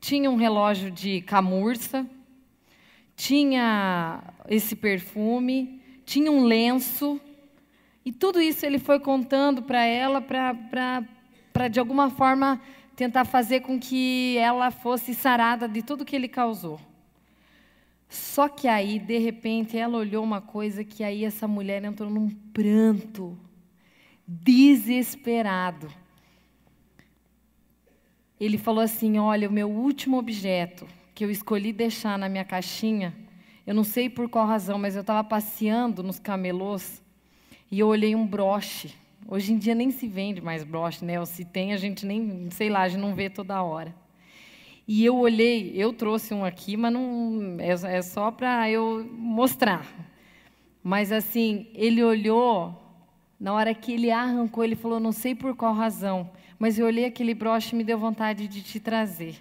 [0.00, 2.06] Tinha um relógio de camurça,
[3.16, 7.20] tinha esse perfume, tinha um lenço,
[8.04, 12.60] e tudo isso ele foi contando para ela para, de alguma forma,
[12.96, 16.80] tentar fazer com que ela fosse sarada de tudo que ele causou.
[18.12, 22.28] Só que aí, de repente, ela olhou uma coisa que aí essa mulher entrou num
[22.28, 23.38] pranto
[24.28, 25.90] desesperado.
[28.38, 33.16] Ele falou assim: Olha, o meu último objeto que eu escolhi deixar na minha caixinha,
[33.66, 37.02] eu não sei por qual razão, mas eu estava passeando nos camelôs
[37.70, 38.94] e eu olhei um broche.
[39.26, 41.18] Hoje em dia nem se vende mais broche, né?
[41.18, 44.01] Ou se tem, a gente nem, sei lá, a gente não vê toda hora.
[44.86, 49.86] E eu olhei, eu trouxe um aqui, mas não é, é só para eu mostrar.
[50.82, 52.82] Mas assim, ele olhou
[53.38, 57.04] na hora que ele arrancou, ele falou: Não sei por qual razão, mas eu olhei
[57.04, 59.36] aquele broche e me deu vontade de te trazer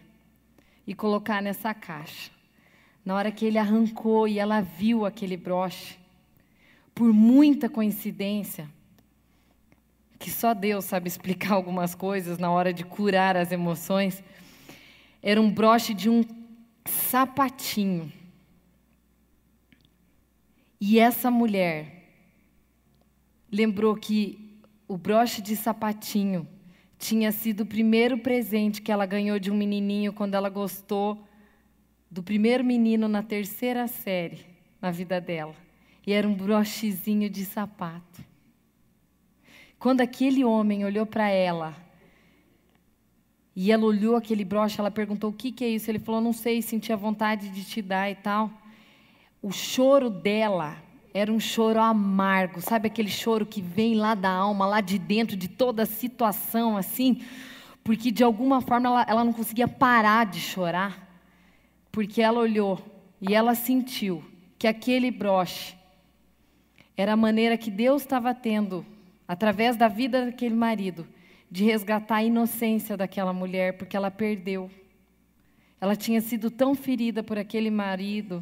[0.87, 2.31] e colocar nessa caixa.
[3.05, 5.99] Na hora que ele arrancou e ela viu aquele broche,
[6.93, 8.67] por muita coincidência,
[10.17, 14.23] que só Deus sabe explicar algumas coisas na hora de curar as emoções,
[15.21, 16.23] era um broche de um
[16.85, 18.11] sapatinho.
[20.79, 22.09] E essa mulher
[23.51, 26.47] lembrou que o broche de sapatinho
[26.97, 31.27] tinha sido o primeiro presente que ela ganhou de um menininho quando ela gostou
[32.09, 34.45] do primeiro menino na terceira série
[34.81, 35.55] na vida dela.
[36.05, 38.23] E era um brochezinho de sapato.
[39.77, 41.75] Quando aquele homem olhou para ela,
[43.55, 45.89] e ela olhou aquele broche, ela perguntou: O que, que é isso?
[45.91, 48.49] Ele falou: Não sei, senti a vontade de te dar e tal.
[49.41, 50.77] O choro dela
[51.13, 55.35] era um choro amargo, sabe aquele choro que vem lá da alma, lá de dentro
[55.35, 57.21] de toda a situação, assim,
[57.83, 61.09] porque de alguma forma ela, ela não conseguia parar de chorar,
[61.91, 62.79] porque ela olhou
[63.19, 64.23] e ela sentiu
[64.57, 65.75] que aquele broche
[66.95, 68.85] era a maneira que Deus estava tendo,
[69.27, 71.05] através da vida daquele marido,
[71.51, 74.71] de resgatar a inocência daquela mulher, porque ela perdeu.
[75.81, 78.41] Ela tinha sido tão ferida por aquele marido,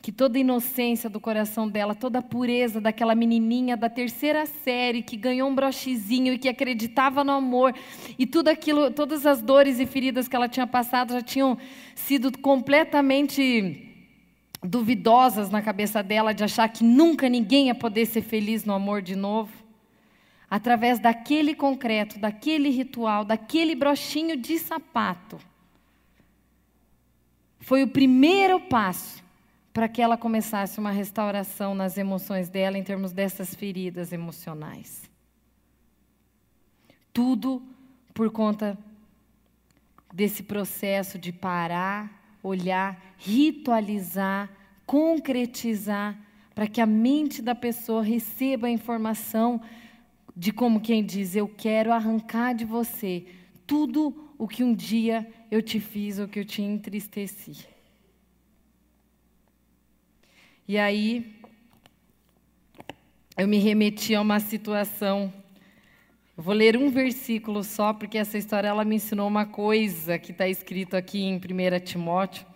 [0.00, 5.02] que toda a inocência do coração dela, toda a pureza daquela menininha da terceira série
[5.02, 7.74] que ganhou um brochezinho e que acreditava no amor,
[8.18, 11.58] e tudo aquilo, todas as dores e feridas que ela tinha passado já tinham
[11.94, 13.92] sido completamente
[14.62, 19.02] duvidosas na cabeça dela de achar que nunca ninguém ia poder ser feliz no amor
[19.02, 19.65] de novo.
[20.48, 25.38] Através daquele concreto, daquele ritual, daquele brochinho de sapato.
[27.60, 29.24] Foi o primeiro passo
[29.72, 35.10] para que ela começasse uma restauração nas emoções dela em termos dessas feridas emocionais.
[37.12, 37.62] Tudo
[38.14, 38.78] por conta
[40.14, 42.10] desse processo de parar,
[42.42, 44.48] olhar, ritualizar,
[44.86, 46.16] concretizar,
[46.54, 49.60] para que a mente da pessoa receba a informação
[50.36, 53.24] de como quem diz: Eu quero arrancar de você
[53.66, 57.66] tudo o que um dia eu te fiz ou que eu te entristeci.
[60.68, 61.34] E aí,
[63.36, 65.32] eu me remeti a uma situação.
[66.36, 70.32] Eu vou ler um versículo só, porque essa história ela me ensinou uma coisa que
[70.32, 71.40] está escrito aqui em 1
[71.82, 72.46] Timóteo,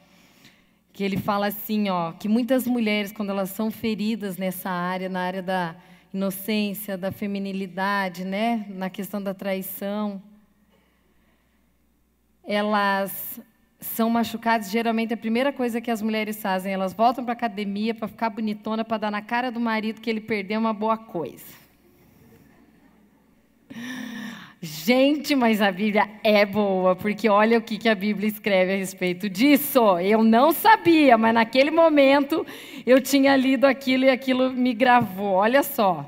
[0.93, 5.21] que ele fala assim, ó, que muitas mulheres, quando elas são feridas nessa área, na
[5.21, 5.77] área da
[6.13, 10.21] inocência, da feminilidade, né, na questão da traição,
[12.45, 13.41] elas
[13.79, 17.95] são machucados, geralmente a primeira coisa que as mulheres fazem, elas voltam para a academia
[17.95, 21.61] para ficar bonitona, para dar na cara do marido que ele perdeu uma boa coisa.
[24.63, 29.27] Gente, mas a Bíblia é boa, porque olha o que, a Bíblia escreve a respeito
[29.27, 29.99] disso.
[29.99, 32.47] Eu não sabia, mas naquele momento
[32.85, 35.33] eu tinha lido aquilo e aquilo me gravou.
[35.33, 36.05] Olha só.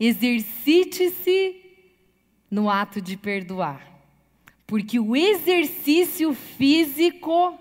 [0.00, 1.54] Exercite-se
[2.50, 3.80] no ato de perdoar.
[4.66, 7.56] Porque o exercício físico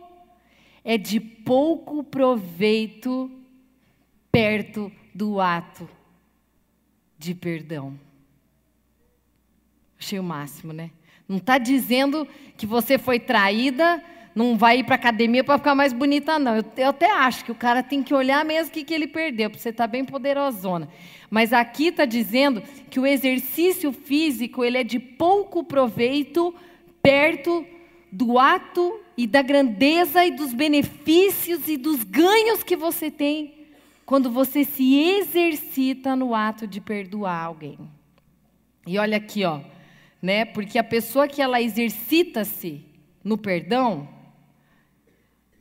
[0.84, 3.30] é de pouco proveito
[4.32, 5.88] perto do ato
[7.16, 7.98] de perdão.
[10.00, 10.92] Achei o máximo, né?
[11.28, 14.04] Não está dizendo que você foi traída,
[14.36, 16.58] não vai ir para academia para ficar mais bonita, não.
[16.58, 19.08] Eu, eu, até acho que o cara tem que olhar mesmo o que, que ele
[19.08, 20.90] perdeu, para você estar tá bem poderosona.
[21.30, 26.54] Mas aqui está dizendo que o exercício físico ele é de pouco proveito
[27.02, 27.66] perto
[28.12, 33.54] do ato e da grandeza e dos benefícios e dos ganhos que você tem
[34.06, 37.80] quando você se exercita no ato de perdoar alguém.
[38.86, 39.62] E olha aqui, ó,
[40.26, 40.46] né?
[40.46, 42.84] Porque a pessoa que ela exercita-se
[43.24, 44.10] no perdão,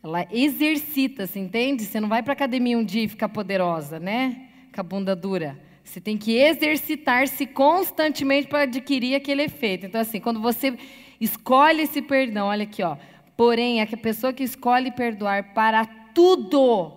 [0.02, 1.84] ela exercita-se, entende?
[1.84, 4.48] Você não vai para academia um dia e ficar poderosa, né?
[4.74, 5.58] Com a bunda dura.
[5.82, 9.86] Você tem que exercitar-se constantemente para adquirir aquele efeito.
[9.86, 10.76] Então, assim, quando você
[11.20, 12.96] Escolhe esse perdão, olha aqui, ó.
[13.36, 16.92] Porém, a pessoa que escolhe perdoar para tudo,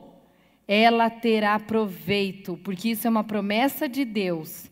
[0.68, 4.70] ela terá proveito, porque isso é uma promessa de Deus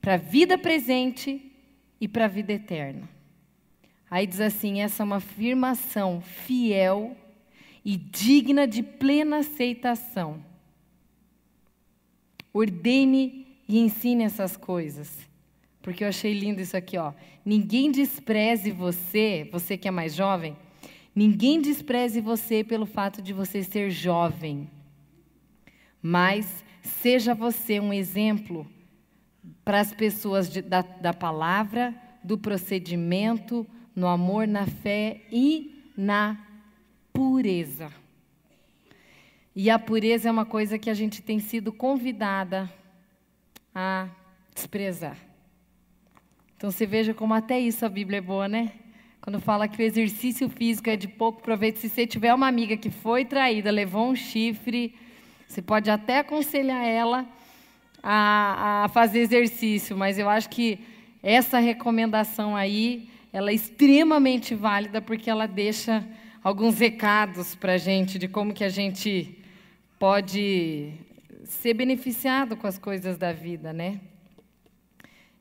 [0.00, 1.52] para a vida presente
[2.00, 3.08] e para a vida eterna.
[4.10, 7.16] Aí diz assim: essa é uma afirmação fiel
[7.84, 10.44] e digna de plena aceitação.
[12.52, 15.28] Ordene e ensine essas coisas
[15.84, 17.12] porque eu achei lindo isso aqui, ó.
[17.44, 20.56] Ninguém despreze você, você que é mais jovem,
[21.14, 24.66] ninguém despreze você pelo fato de você ser jovem.
[26.00, 28.66] Mas seja você um exemplo
[29.64, 36.38] para as pessoas de, da, da palavra, do procedimento, no amor, na fé e na
[37.12, 37.90] pureza.
[39.54, 42.70] E a pureza é uma coisa que a gente tem sido convidada
[43.74, 44.08] a
[44.54, 45.16] desprezar.
[46.56, 48.72] Então você veja como até isso a Bíblia é boa, né?
[49.20, 52.76] Quando fala que o exercício físico é de pouco proveito, se você tiver uma amiga
[52.76, 54.94] que foi traída, levou um chifre,
[55.46, 57.26] você pode até aconselhar ela
[58.06, 60.78] a, a fazer exercício, mas eu acho que
[61.22, 66.06] essa recomendação aí, ela é extremamente válida porque ela deixa
[66.42, 69.38] alguns recados para a gente de como que a gente
[69.98, 70.92] pode
[71.44, 73.98] ser beneficiado com as coisas da vida, né?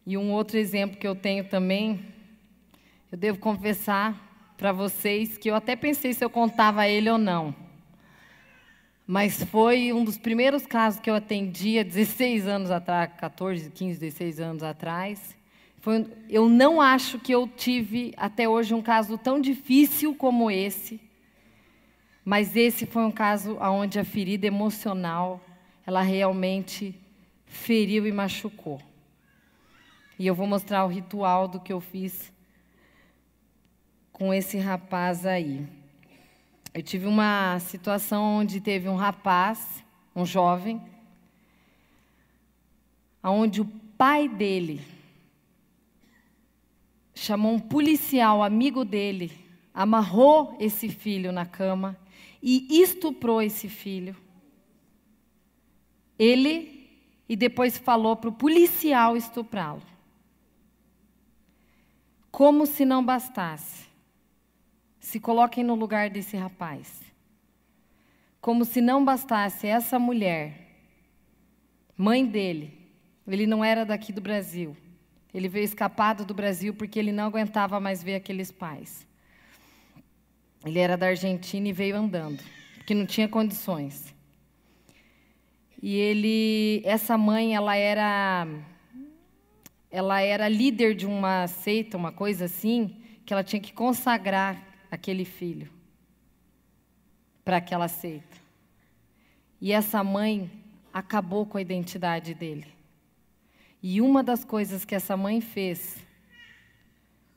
[0.08, 2.00] E um outro exemplo que eu tenho também,
[3.12, 7.63] eu devo confessar para vocês que eu até pensei se eu contava ele ou não.
[9.06, 14.00] Mas foi um dos primeiros casos que eu atendi há 16 anos atrás, 14, 15,
[14.00, 15.36] 16 anos atrás.
[15.80, 21.02] Foi, eu não acho que eu tive até hoje um caso tão difícil como esse,
[22.24, 25.42] mas esse foi um caso onde a ferida emocional
[25.86, 26.96] ela realmente
[27.46, 28.82] feriu e machucou.
[30.18, 32.32] E eu vou mostrar o ritual do que eu fiz
[34.14, 35.68] com esse rapaz aí.
[36.74, 39.84] Eu tive uma situação onde teve um rapaz,
[40.16, 40.82] um jovem,
[43.24, 43.66] onde o
[43.96, 44.82] pai dele
[47.14, 49.32] chamou um policial amigo dele,
[49.72, 51.96] amarrou esse filho na cama
[52.42, 54.16] e estuprou esse filho.
[56.18, 56.90] Ele
[57.30, 59.84] e depois falou para o policial estuprá-lo.
[62.32, 63.93] Como se não bastasse.
[65.04, 67.02] Se coloquem no lugar desse rapaz.
[68.40, 70.54] Como se não bastasse essa mulher,
[71.98, 72.72] mãe dele,
[73.28, 74.78] ele não era daqui do Brasil.
[75.34, 79.06] Ele veio escapado do Brasil porque ele não aguentava mais ver aqueles pais.
[80.66, 82.42] Ele era da Argentina e veio andando,
[82.78, 84.16] porque não tinha condições.
[85.82, 88.48] E ele, essa mãe, ela era
[89.92, 92.96] ela era líder de uma seita, uma coisa assim,
[93.26, 95.72] que ela tinha que consagrar aquele filho
[97.44, 98.38] para aquela seita.
[99.60, 100.52] E essa mãe
[100.94, 102.68] acabou com a identidade dele.
[103.82, 105.98] E uma das coisas que essa mãe fez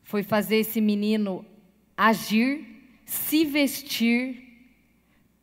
[0.03, 1.47] foi fazer esse menino
[1.97, 4.69] agir, se vestir,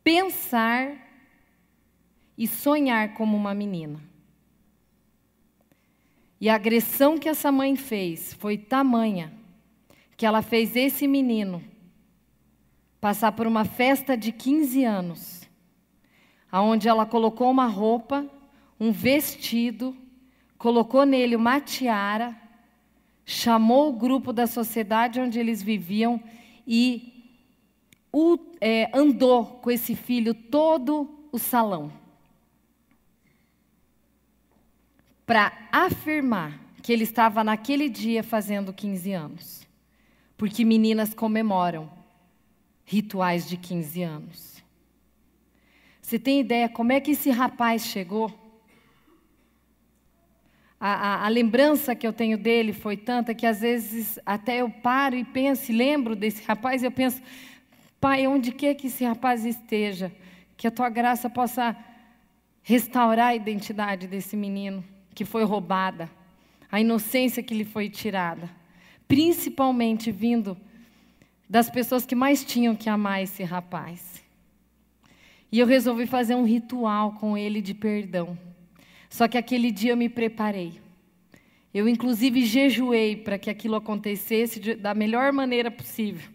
[0.04, 0.96] pensar
[2.38, 4.00] e sonhar como uma menina.
[6.40, 9.32] E a agressão que essa mãe fez foi tamanha
[10.16, 11.73] que ela fez esse menino
[13.04, 15.42] passar por uma festa de 15 anos,
[16.50, 18.26] aonde ela colocou uma roupa,
[18.80, 19.94] um vestido,
[20.56, 22.34] colocou nele uma tiara,
[23.26, 26.18] chamou o grupo da sociedade onde eles viviam
[26.66, 27.36] e
[28.10, 31.92] o, é, andou com esse filho todo o salão.
[35.26, 39.68] Para afirmar que ele estava naquele dia fazendo 15 anos.
[40.38, 42.02] Porque meninas comemoram
[42.84, 44.64] rituais de 15 anos.
[46.00, 48.32] Você tem ideia como é que esse rapaz chegou?
[50.86, 54.68] a, a, a, lembrança que eu tenho dele foi tanta que às vezes até eu
[54.68, 57.22] paro e penso, e lembro desse rapaz, e eu penso,
[57.98, 60.12] Pai, onde quer que esse rapaz esteja,
[60.58, 61.74] que a tua graça possa
[62.62, 66.10] restaurar a identidade desse menino que foi roubada,
[66.70, 68.50] a inocência que lhe foi tirada,
[69.08, 70.54] principalmente vindo
[71.48, 74.22] das pessoas que mais tinham que amar esse rapaz.
[75.50, 78.36] E eu resolvi fazer um ritual com ele de perdão.
[79.08, 80.80] Só que aquele dia eu me preparei.
[81.72, 86.34] Eu, inclusive, jejuei para que aquilo acontecesse da melhor maneira possível.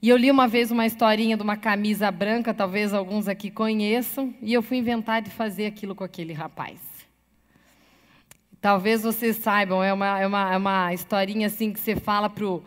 [0.00, 4.32] E eu li uma vez uma historinha de uma camisa branca, talvez alguns aqui conheçam,
[4.40, 6.78] e eu fui inventar de fazer aquilo com aquele rapaz.
[8.60, 12.44] Talvez vocês saibam, é uma, é uma, é uma historinha assim que você fala para
[12.44, 12.62] o.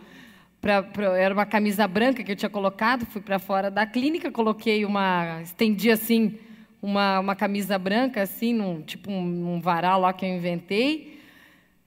[1.17, 5.41] era uma camisa branca que eu tinha colocado, fui para fora da clínica, coloquei uma.
[5.41, 6.37] estendi assim
[6.81, 11.19] uma, uma camisa branca, assim, num, tipo um, um varal lá que eu inventei.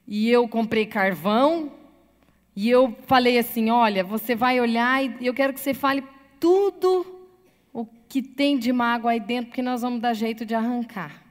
[0.07, 1.71] E eu comprei carvão.
[2.55, 6.03] E eu falei assim: olha, você vai olhar e eu quero que você fale
[6.39, 7.05] tudo
[7.73, 11.23] o que tem de mágoa aí dentro, porque nós vamos dar jeito de arrancar.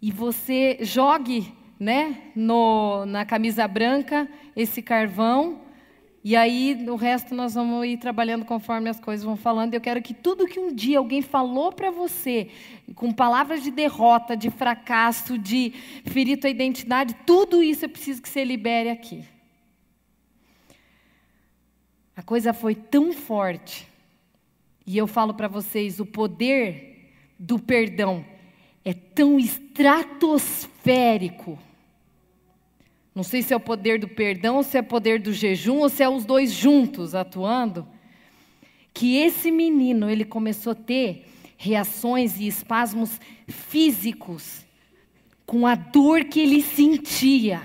[0.00, 5.63] E você jogue né, no, na camisa branca esse carvão
[6.26, 9.74] e aí, o resto nós vamos ir trabalhando conforme as coisas vão falando.
[9.74, 12.48] Eu quero que tudo que um dia alguém falou para você,
[12.94, 15.74] com palavras de derrota, de fracasso, de
[16.06, 19.22] ferir tua identidade, tudo isso eu preciso que você libere aqui.
[22.16, 23.86] A coisa foi tão forte.
[24.86, 28.24] E eu falo para vocês, o poder do perdão
[28.82, 31.58] é tão estratosférico
[33.14, 35.88] não sei se é o poder do perdão, se é o poder do jejum, ou
[35.88, 37.86] se é os dois juntos atuando.
[38.92, 44.64] Que esse menino, ele começou a ter reações e espasmos físicos
[45.46, 47.62] com a dor que ele sentia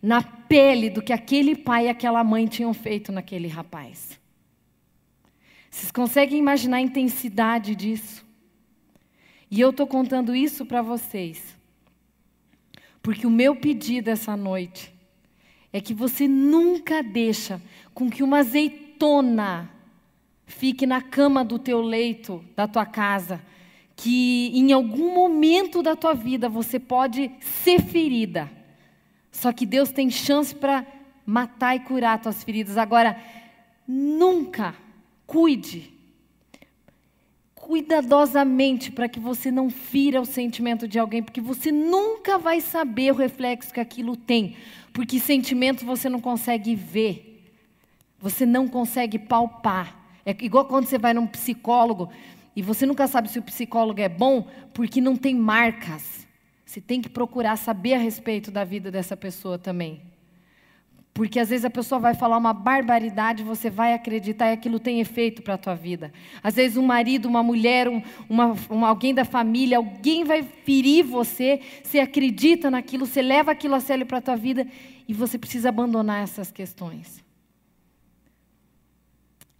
[0.00, 4.20] na pele do que aquele pai e aquela mãe tinham feito naquele rapaz.
[5.70, 8.24] Vocês conseguem imaginar a intensidade disso?
[9.50, 11.56] E eu estou contando isso para vocês,
[13.04, 14.90] porque o meu pedido essa noite
[15.70, 17.60] é que você nunca deixa
[17.92, 19.70] com que uma azeitona
[20.46, 23.44] fique na cama do teu leito, da tua casa,
[23.94, 28.50] que em algum momento da tua vida você pode ser ferida.
[29.30, 30.86] Só que Deus tem chance para
[31.26, 32.78] matar e curar tuas feridas.
[32.78, 33.22] Agora,
[33.86, 34.74] nunca
[35.26, 35.92] cuide
[37.64, 43.10] cuidadosamente para que você não fira o sentimento de alguém, porque você nunca vai saber
[43.10, 44.54] o reflexo que aquilo tem,
[44.92, 47.42] porque sentimentos você não consegue ver,
[48.20, 49.98] você não consegue palpar.
[50.26, 52.10] É igual quando você vai num psicólogo
[52.54, 56.26] e você nunca sabe se o psicólogo é bom porque não tem marcas.
[56.66, 60.02] Você tem que procurar saber a respeito da vida dessa pessoa também.
[61.14, 65.00] Porque às vezes a pessoa vai falar uma barbaridade, você vai acreditar e aquilo tem
[65.00, 66.12] efeito para a tua vida.
[66.42, 71.04] Às vezes um marido, uma mulher, um, uma, um, alguém da família, alguém vai ferir
[71.04, 74.66] você, você acredita naquilo, você leva aquilo a sério para a tua vida
[75.06, 77.22] e você precisa abandonar essas questões.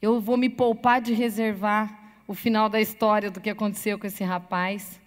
[0.02, 4.24] Eu vou me poupar de reservar o final da história do que aconteceu com esse
[4.24, 5.00] rapaz.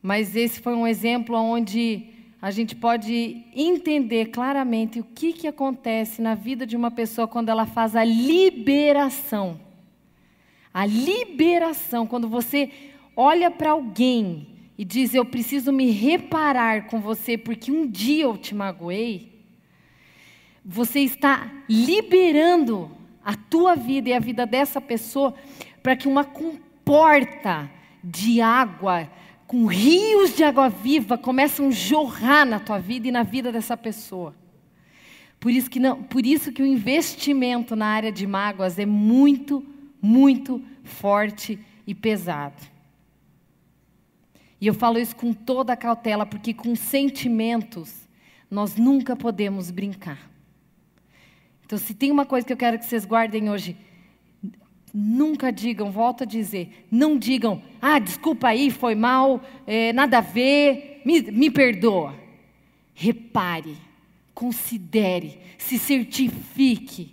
[0.00, 2.13] Mas esse foi um exemplo onde
[2.44, 7.48] a gente pode entender claramente o que, que acontece na vida de uma pessoa quando
[7.48, 9.58] ela faz a liberação.
[10.72, 12.70] A liberação, quando você
[13.16, 18.36] olha para alguém e diz: Eu preciso me reparar com você porque um dia eu
[18.36, 19.32] te magoei.
[20.62, 22.90] Você está liberando
[23.24, 25.34] a tua vida e a vida dessa pessoa
[25.82, 27.70] para que uma comporta
[28.04, 29.08] de água
[29.54, 33.76] com rios de água viva começam a jorrar na tua vida e na vida dessa
[33.76, 34.34] pessoa.
[35.38, 39.64] Por isso que, não, por isso que o investimento na área de mágoas é muito,
[40.02, 42.60] muito forte e pesado.
[44.60, 48.08] E eu falo isso com toda a cautela, porque com sentimentos
[48.50, 50.18] nós nunca podemos brincar.
[51.64, 53.76] Então, se tem uma coisa que eu quero que vocês guardem hoje,
[54.96, 60.20] Nunca digam, volto a dizer, não digam, ah, desculpa aí, foi mal, é, nada a
[60.20, 62.14] ver, me, me perdoa.
[62.94, 63.76] Repare,
[64.32, 67.12] considere, se certifique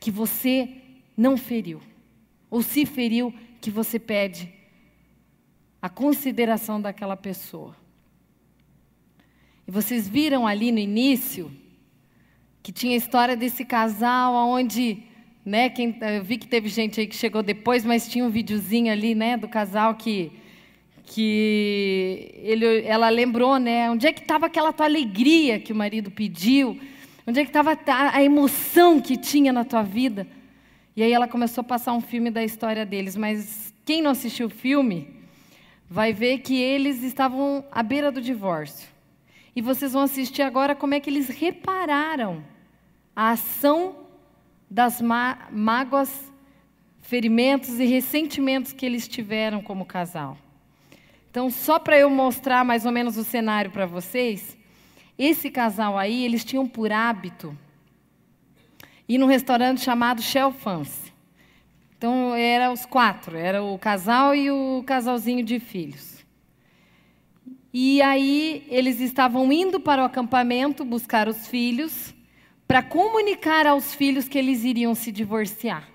[0.00, 0.68] que você
[1.14, 1.82] não feriu.
[2.50, 4.52] Ou se feriu, que você pede
[5.82, 7.76] a consideração daquela pessoa.
[9.66, 11.52] E vocês viram ali no início
[12.62, 15.02] que tinha a história desse casal onde
[15.44, 15.68] né?
[15.68, 19.14] Quem, eu vi que teve gente aí que chegou depois, mas tinha um videozinho ali,
[19.14, 20.32] né, do casal que
[21.06, 23.90] que ele, ela lembrou, né?
[23.90, 26.80] Onde é que estava aquela tua alegria que o marido pediu?
[27.26, 27.78] Onde é que estava
[28.12, 30.26] a emoção que tinha na tua vida?
[30.96, 34.46] E aí ela começou a passar um filme da história deles, mas quem não assistiu
[34.46, 35.08] o filme
[35.88, 38.88] vai ver que eles estavam à beira do divórcio.
[39.54, 42.42] E vocês vão assistir agora como é que eles repararam
[43.14, 44.03] a ação
[44.74, 46.32] das mágoas,
[47.00, 50.36] ferimentos e ressentimentos que eles tiveram como casal.
[51.30, 54.58] Então, só para eu mostrar mais ou menos o cenário para vocês,
[55.16, 57.56] esse casal aí, eles tinham por hábito
[59.08, 61.12] ir num restaurante chamado Shelfans.
[61.96, 66.24] Então, era os quatro, era o casal e o casalzinho de filhos.
[67.72, 72.12] E aí, eles estavam indo para o acampamento buscar os filhos,
[72.66, 75.88] para comunicar aos filhos que eles iriam se divorciar.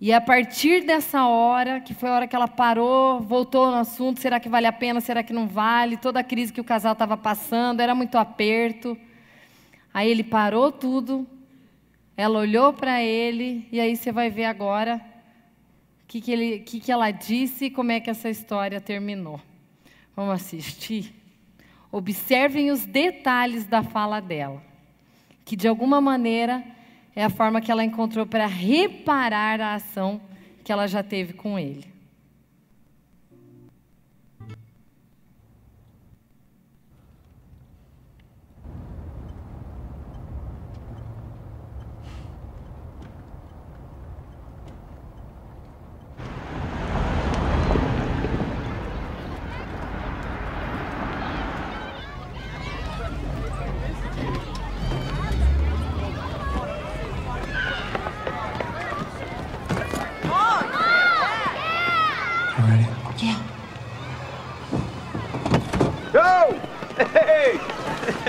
[0.00, 4.20] E a partir dessa hora, que foi a hora que ela parou, voltou no assunto:
[4.20, 5.96] será que vale a pena, será que não vale?
[5.96, 8.98] Toda a crise que o casal estava passando, era muito aperto.
[9.94, 11.26] Aí ele parou tudo,
[12.16, 15.00] ela olhou para ele, e aí você vai ver agora
[16.02, 19.40] o que, que, que, que ela disse e como é que essa história terminou.
[20.14, 21.14] Vamos assistir?
[21.96, 24.60] Observem os detalhes da fala dela,
[25.44, 26.60] que de alguma maneira
[27.14, 30.20] é a forma que ela encontrou para reparar a ação
[30.64, 31.93] que ela já teve com ele.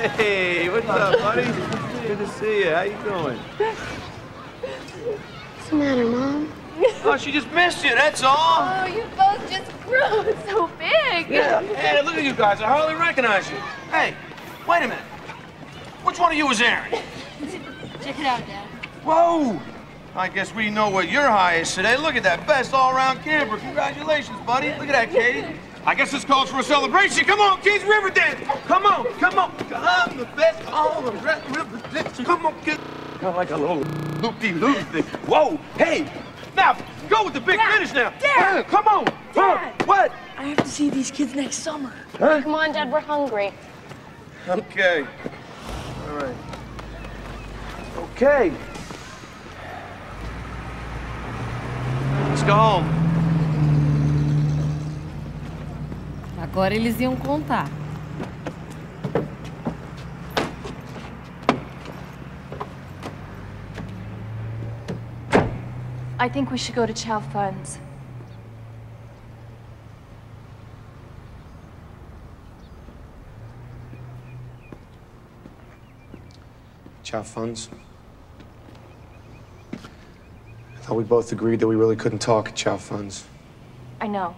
[0.06, 1.44] Up, buddy?
[2.08, 2.70] Good to see you.
[2.72, 3.38] How you doing?
[5.56, 6.52] What's the matter, Mom?
[7.04, 8.36] Oh, she just missed you, that's all.
[8.38, 10.00] Oh, you both just grew
[10.46, 11.30] so big.
[11.30, 11.62] Yeah.
[11.62, 12.62] Hey, look at you guys.
[12.62, 13.58] I hardly recognize you.
[13.92, 14.14] Hey,
[14.68, 15.04] wait a minute.
[16.04, 16.92] Which one of you is Aaron?
[18.02, 18.68] Check it out, Dad.
[19.04, 19.60] Whoa!
[20.16, 21.98] I guess we know what your high is today.
[21.98, 22.46] Look at that.
[22.46, 23.58] Best all-around camper.
[23.58, 24.70] Congratulations, buddy.
[24.70, 25.58] Look at that, Katie.
[25.86, 27.26] I guess this calls for a celebration.
[27.26, 28.40] Come on, kids, river dance.
[28.66, 29.56] Come on, come on.
[29.72, 32.18] I'm the best all the rest river dance.
[32.18, 32.82] Come on, kids.
[33.14, 33.78] Kind of like a little
[34.22, 35.04] loopy-loop thing.
[35.28, 36.12] Whoa, hey.
[36.56, 36.76] Now,
[37.08, 38.10] go with the big finish now.
[38.20, 38.66] Dad!
[38.68, 39.06] Come on.
[39.34, 39.72] Huh?
[39.86, 40.12] What?
[40.38, 41.94] I have to see these kids next summer.
[42.18, 42.42] Huh?
[42.42, 43.54] Come on, Dad, we're hungry.
[44.48, 45.06] Okay.
[46.08, 46.36] All right.
[47.98, 48.52] Okay.
[52.30, 53.05] Let's go home.
[56.46, 57.66] Agora eles iam contar.
[66.20, 67.80] I think we should go to Chow Funds.
[77.04, 77.70] Chow funds.
[79.74, 83.26] I thought we both agreed that we really couldn't talk at Chow funds.
[84.00, 84.36] I know.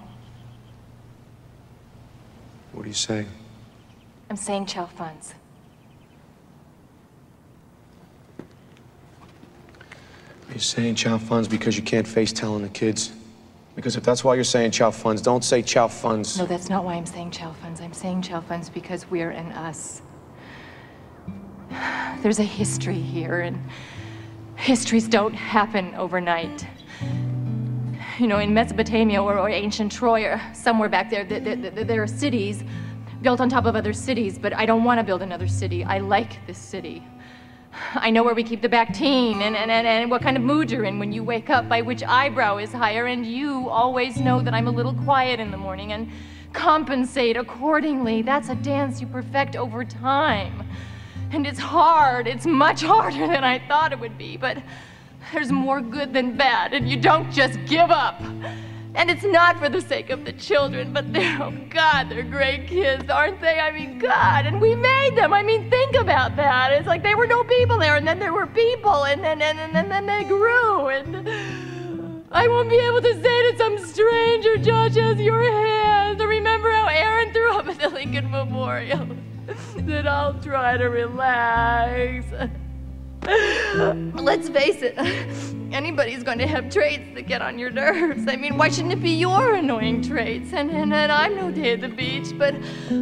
[2.87, 3.25] What do you say?
[4.29, 5.33] I'm saying Chow Funds.
[10.47, 13.11] Are you saying chow funds because you can't face telling the kids?
[13.75, 16.37] Because if that's why you're saying chow funds, don't say chow funds.
[16.37, 17.81] No, that's not why I'm saying Chow Funds.
[17.81, 20.01] I'm saying Chow Funds because we're in us.
[22.21, 23.59] There's a history here, and
[24.55, 26.65] histories don't happen overnight.
[28.19, 31.87] You know, in Mesopotamia or, or ancient Troy or somewhere back there, th- th- th-
[31.87, 32.63] there are cities
[33.21, 35.83] built on top of other cities, but I don't want to build another city.
[35.83, 37.05] I like this city.
[37.93, 40.71] I know where we keep the Bactine and, and, and, and what kind of mood
[40.71, 44.41] you're in when you wake up, by which eyebrow is higher, and you always know
[44.41, 46.09] that I'm a little quiet in the morning and
[46.53, 48.23] compensate accordingly.
[48.23, 50.67] That's a dance you perfect over time.
[51.31, 52.27] And it's hard.
[52.27, 54.57] It's much harder than I thought it would be, but
[55.33, 58.21] there's more good than bad, and you don't just give up.
[58.95, 62.67] And it's not for the sake of the children, but they're, oh God, they're great
[62.67, 63.59] kids, aren't they?
[63.59, 65.33] I mean, God, and we made them.
[65.33, 66.71] I mean, think about that.
[66.71, 69.59] It's like they were no people there, and then there were people, and then, and,
[69.59, 74.57] and, and then they grew, and I won't be able to say to some stranger,
[74.57, 79.07] Josh has your hands, or remember how Aaron threw up at the Lincoln Memorial.
[79.77, 82.25] that I'll try to relax.
[83.27, 84.97] Let's face it,
[85.73, 88.25] anybody's going to have traits that get on your nerves.
[88.27, 90.53] I mean, why shouldn't it be your annoying traits?
[90.53, 92.55] And, and, and I'm no day at the beach, but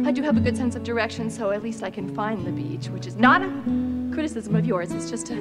[0.04, 2.50] I do have a good sense of direction, so at least I can find the
[2.50, 3.48] beach, which is not a
[4.12, 5.38] criticism of yours, it's just a,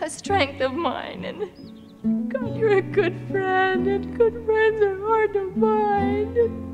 [0.00, 1.24] a strength of mine.
[1.24, 6.65] And God, you're a good friend, and good friends are hard to find.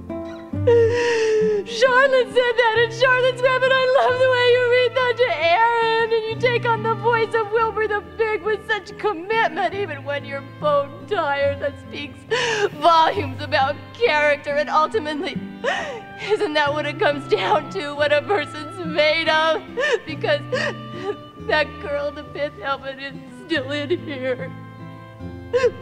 [0.63, 5.29] Charlotte said that in Charlotte's Web, and I love the way you read that to
[5.45, 10.05] Aaron, and you take on the voice of Wilbur the Big with such commitment, even
[10.05, 11.59] when you're bone tired.
[11.59, 12.17] That speaks
[12.75, 15.33] volumes about character, and ultimately,
[16.31, 17.95] isn't that what it comes down to?
[17.95, 19.63] What a person's made of?
[20.07, 20.43] Because
[21.49, 23.15] that girl, the fifth helmet, is
[23.47, 24.49] still in here.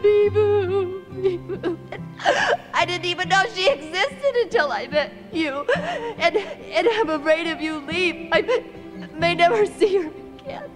[0.01, 1.03] Bee-boo.
[2.73, 5.65] I didn't even know she existed until I met you.
[6.17, 8.41] And, and I'm afraid if you leave, I
[9.13, 10.69] may never see her again.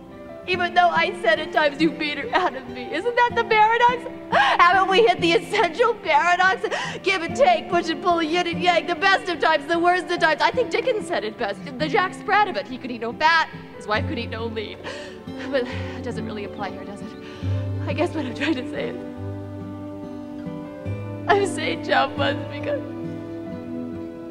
[0.48, 2.94] Even though I said at times you beat her out of me.
[2.94, 4.04] Isn't that the paradox?
[4.32, 6.68] Haven't we hit the essential paradox?
[7.02, 10.06] Give and take, push and pull, yin and yang, the best of times, the worst
[10.12, 10.42] of times.
[10.42, 11.60] I think Dickens said it best.
[11.80, 12.68] The Jack Sprat of it.
[12.68, 14.78] He could eat no fat, his wife could eat no lean.
[15.50, 17.05] But it doesn't really apply here, does it?
[17.88, 18.98] I guess what I'm trying to say is
[21.28, 22.82] I'm saying Chow Funds because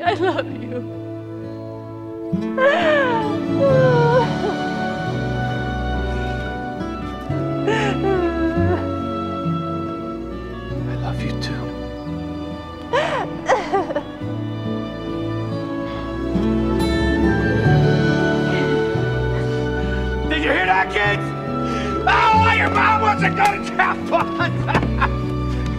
[0.03, 0.83] I love you.
[10.89, 11.65] I love you too.
[20.29, 21.34] Did you hear that, kids?
[23.25, 24.61] Oh, your mom wants to go to Chow Funds.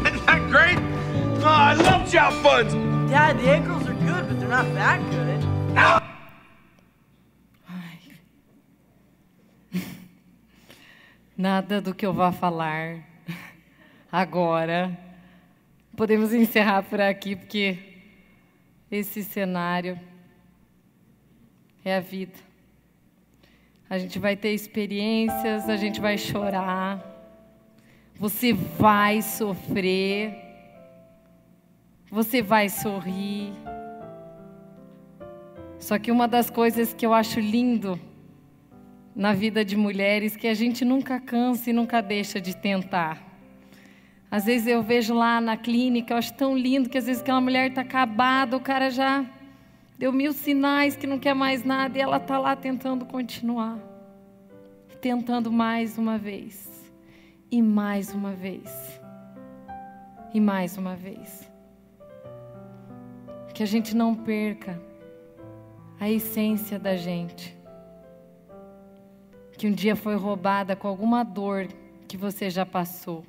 [0.07, 0.79] Isn't that great?
[1.43, 2.73] Oh, I love Chow Funds.
[3.11, 5.45] Dad, the egg rolls are good, but they're not that good.
[11.37, 13.03] Nada do que eu vá falar
[14.11, 14.97] agora.
[15.95, 17.77] Podemos encerrar por aqui, porque
[18.89, 19.99] esse cenário
[21.83, 22.33] é a vida.
[23.89, 27.14] a gente vai ter experiências, a gente vai chorar,
[28.17, 30.33] você vai sofrer,
[32.09, 33.51] você vai sorrir.
[35.77, 37.99] Só que uma das coisas que eu acho lindo
[39.15, 43.21] na vida de mulheres que a gente nunca cansa e nunca deixa de tentar.
[44.31, 47.39] Às vezes eu vejo lá na clínica, eu acho tão lindo que às vezes aquela
[47.39, 49.25] mulher está acabada, o cara já
[49.97, 53.77] deu mil sinais que não quer mais nada e ela está lá tentando continuar.
[54.99, 56.74] Tentando mais uma vez.
[57.55, 58.99] E mais uma vez.
[60.33, 61.49] E mais uma vez.
[63.53, 64.77] Que a gente não perca
[65.97, 67.57] a essência da gente.
[69.57, 71.69] Que um dia foi roubada com alguma dor
[72.09, 73.23] que você já passou.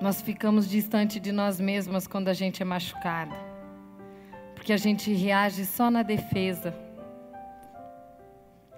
[0.00, 3.34] Nós ficamos distante de nós mesmas quando a gente é machucada.
[4.54, 6.72] Porque a gente reage só na defesa.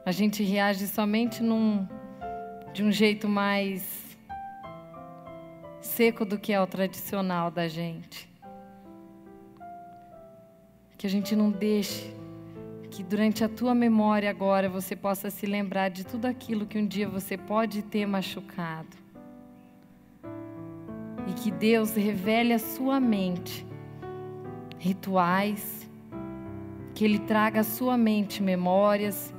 [0.05, 1.87] A gente reage somente num,
[2.73, 4.17] de um jeito mais
[5.81, 8.29] seco do que é o tradicional da gente.
[10.97, 12.15] Que a gente não deixe
[12.91, 16.87] que durante a tua memória agora você possa se lembrar de tudo aquilo que um
[16.87, 18.97] dia você pode ter machucado
[21.29, 23.65] e que Deus revele à sua mente
[24.79, 25.89] rituais,
[26.95, 29.33] que Ele traga à sua mente memórias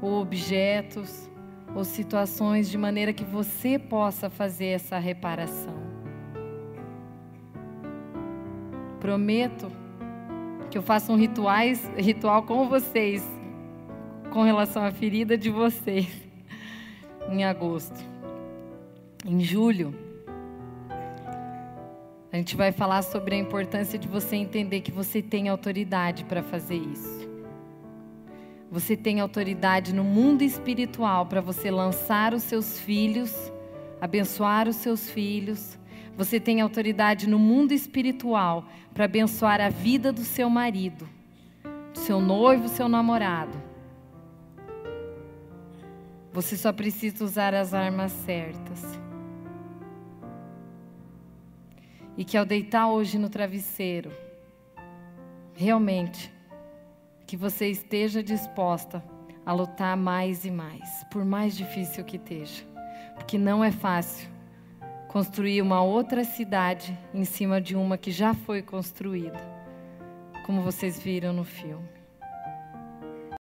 [0.00, 1.30] ou objetos
[1.74, 5.78] ou situações de maneira que você possa fazer essa reparação.
[8.98, 9.70] Prometo
[10.70, 13.26] que eu faço um rituais, ritual com vocês
[14.30, 16.08] com relação à ferida de vocês
[17.30, 17.98] em agosto.
[19.26, 19.94] Em julho,
[22.32, 26.42] a gente vai falar sobre a importância de você entender que você tem autoridade para
[26.42, 27.19] fazer isso.
[28.70, 33.34] Você tem autoridade no mundo espiritual para você lançar os seus filhos,
[34.00, 35.76] abençoar os seus filhos.
[36.16, 38.64] Você tem autoridade no mundo espiritual
[38.94, 41.08] para abençoar a vida do seu marido,
[41.92, 43.60] do seu noivo, seu namorado.
[46.32, 48.84] Você só precisa usar as armas certas.
[52.16, 54.12] E que ao deitar hoje no travesseiro,
[55.54, 56.32] realmente,
[57.30, 59.00] que você esteja disposta
[59.46, 62.64] a lutar mais e mais, por mais difícil que esteja.
[63.14, 64.28] Porque não é fácil
[65.06, 69.38] construir uma outra cidade em cima de uma que já foi construída,
[70.44, 71.99] como vocês viram no filme.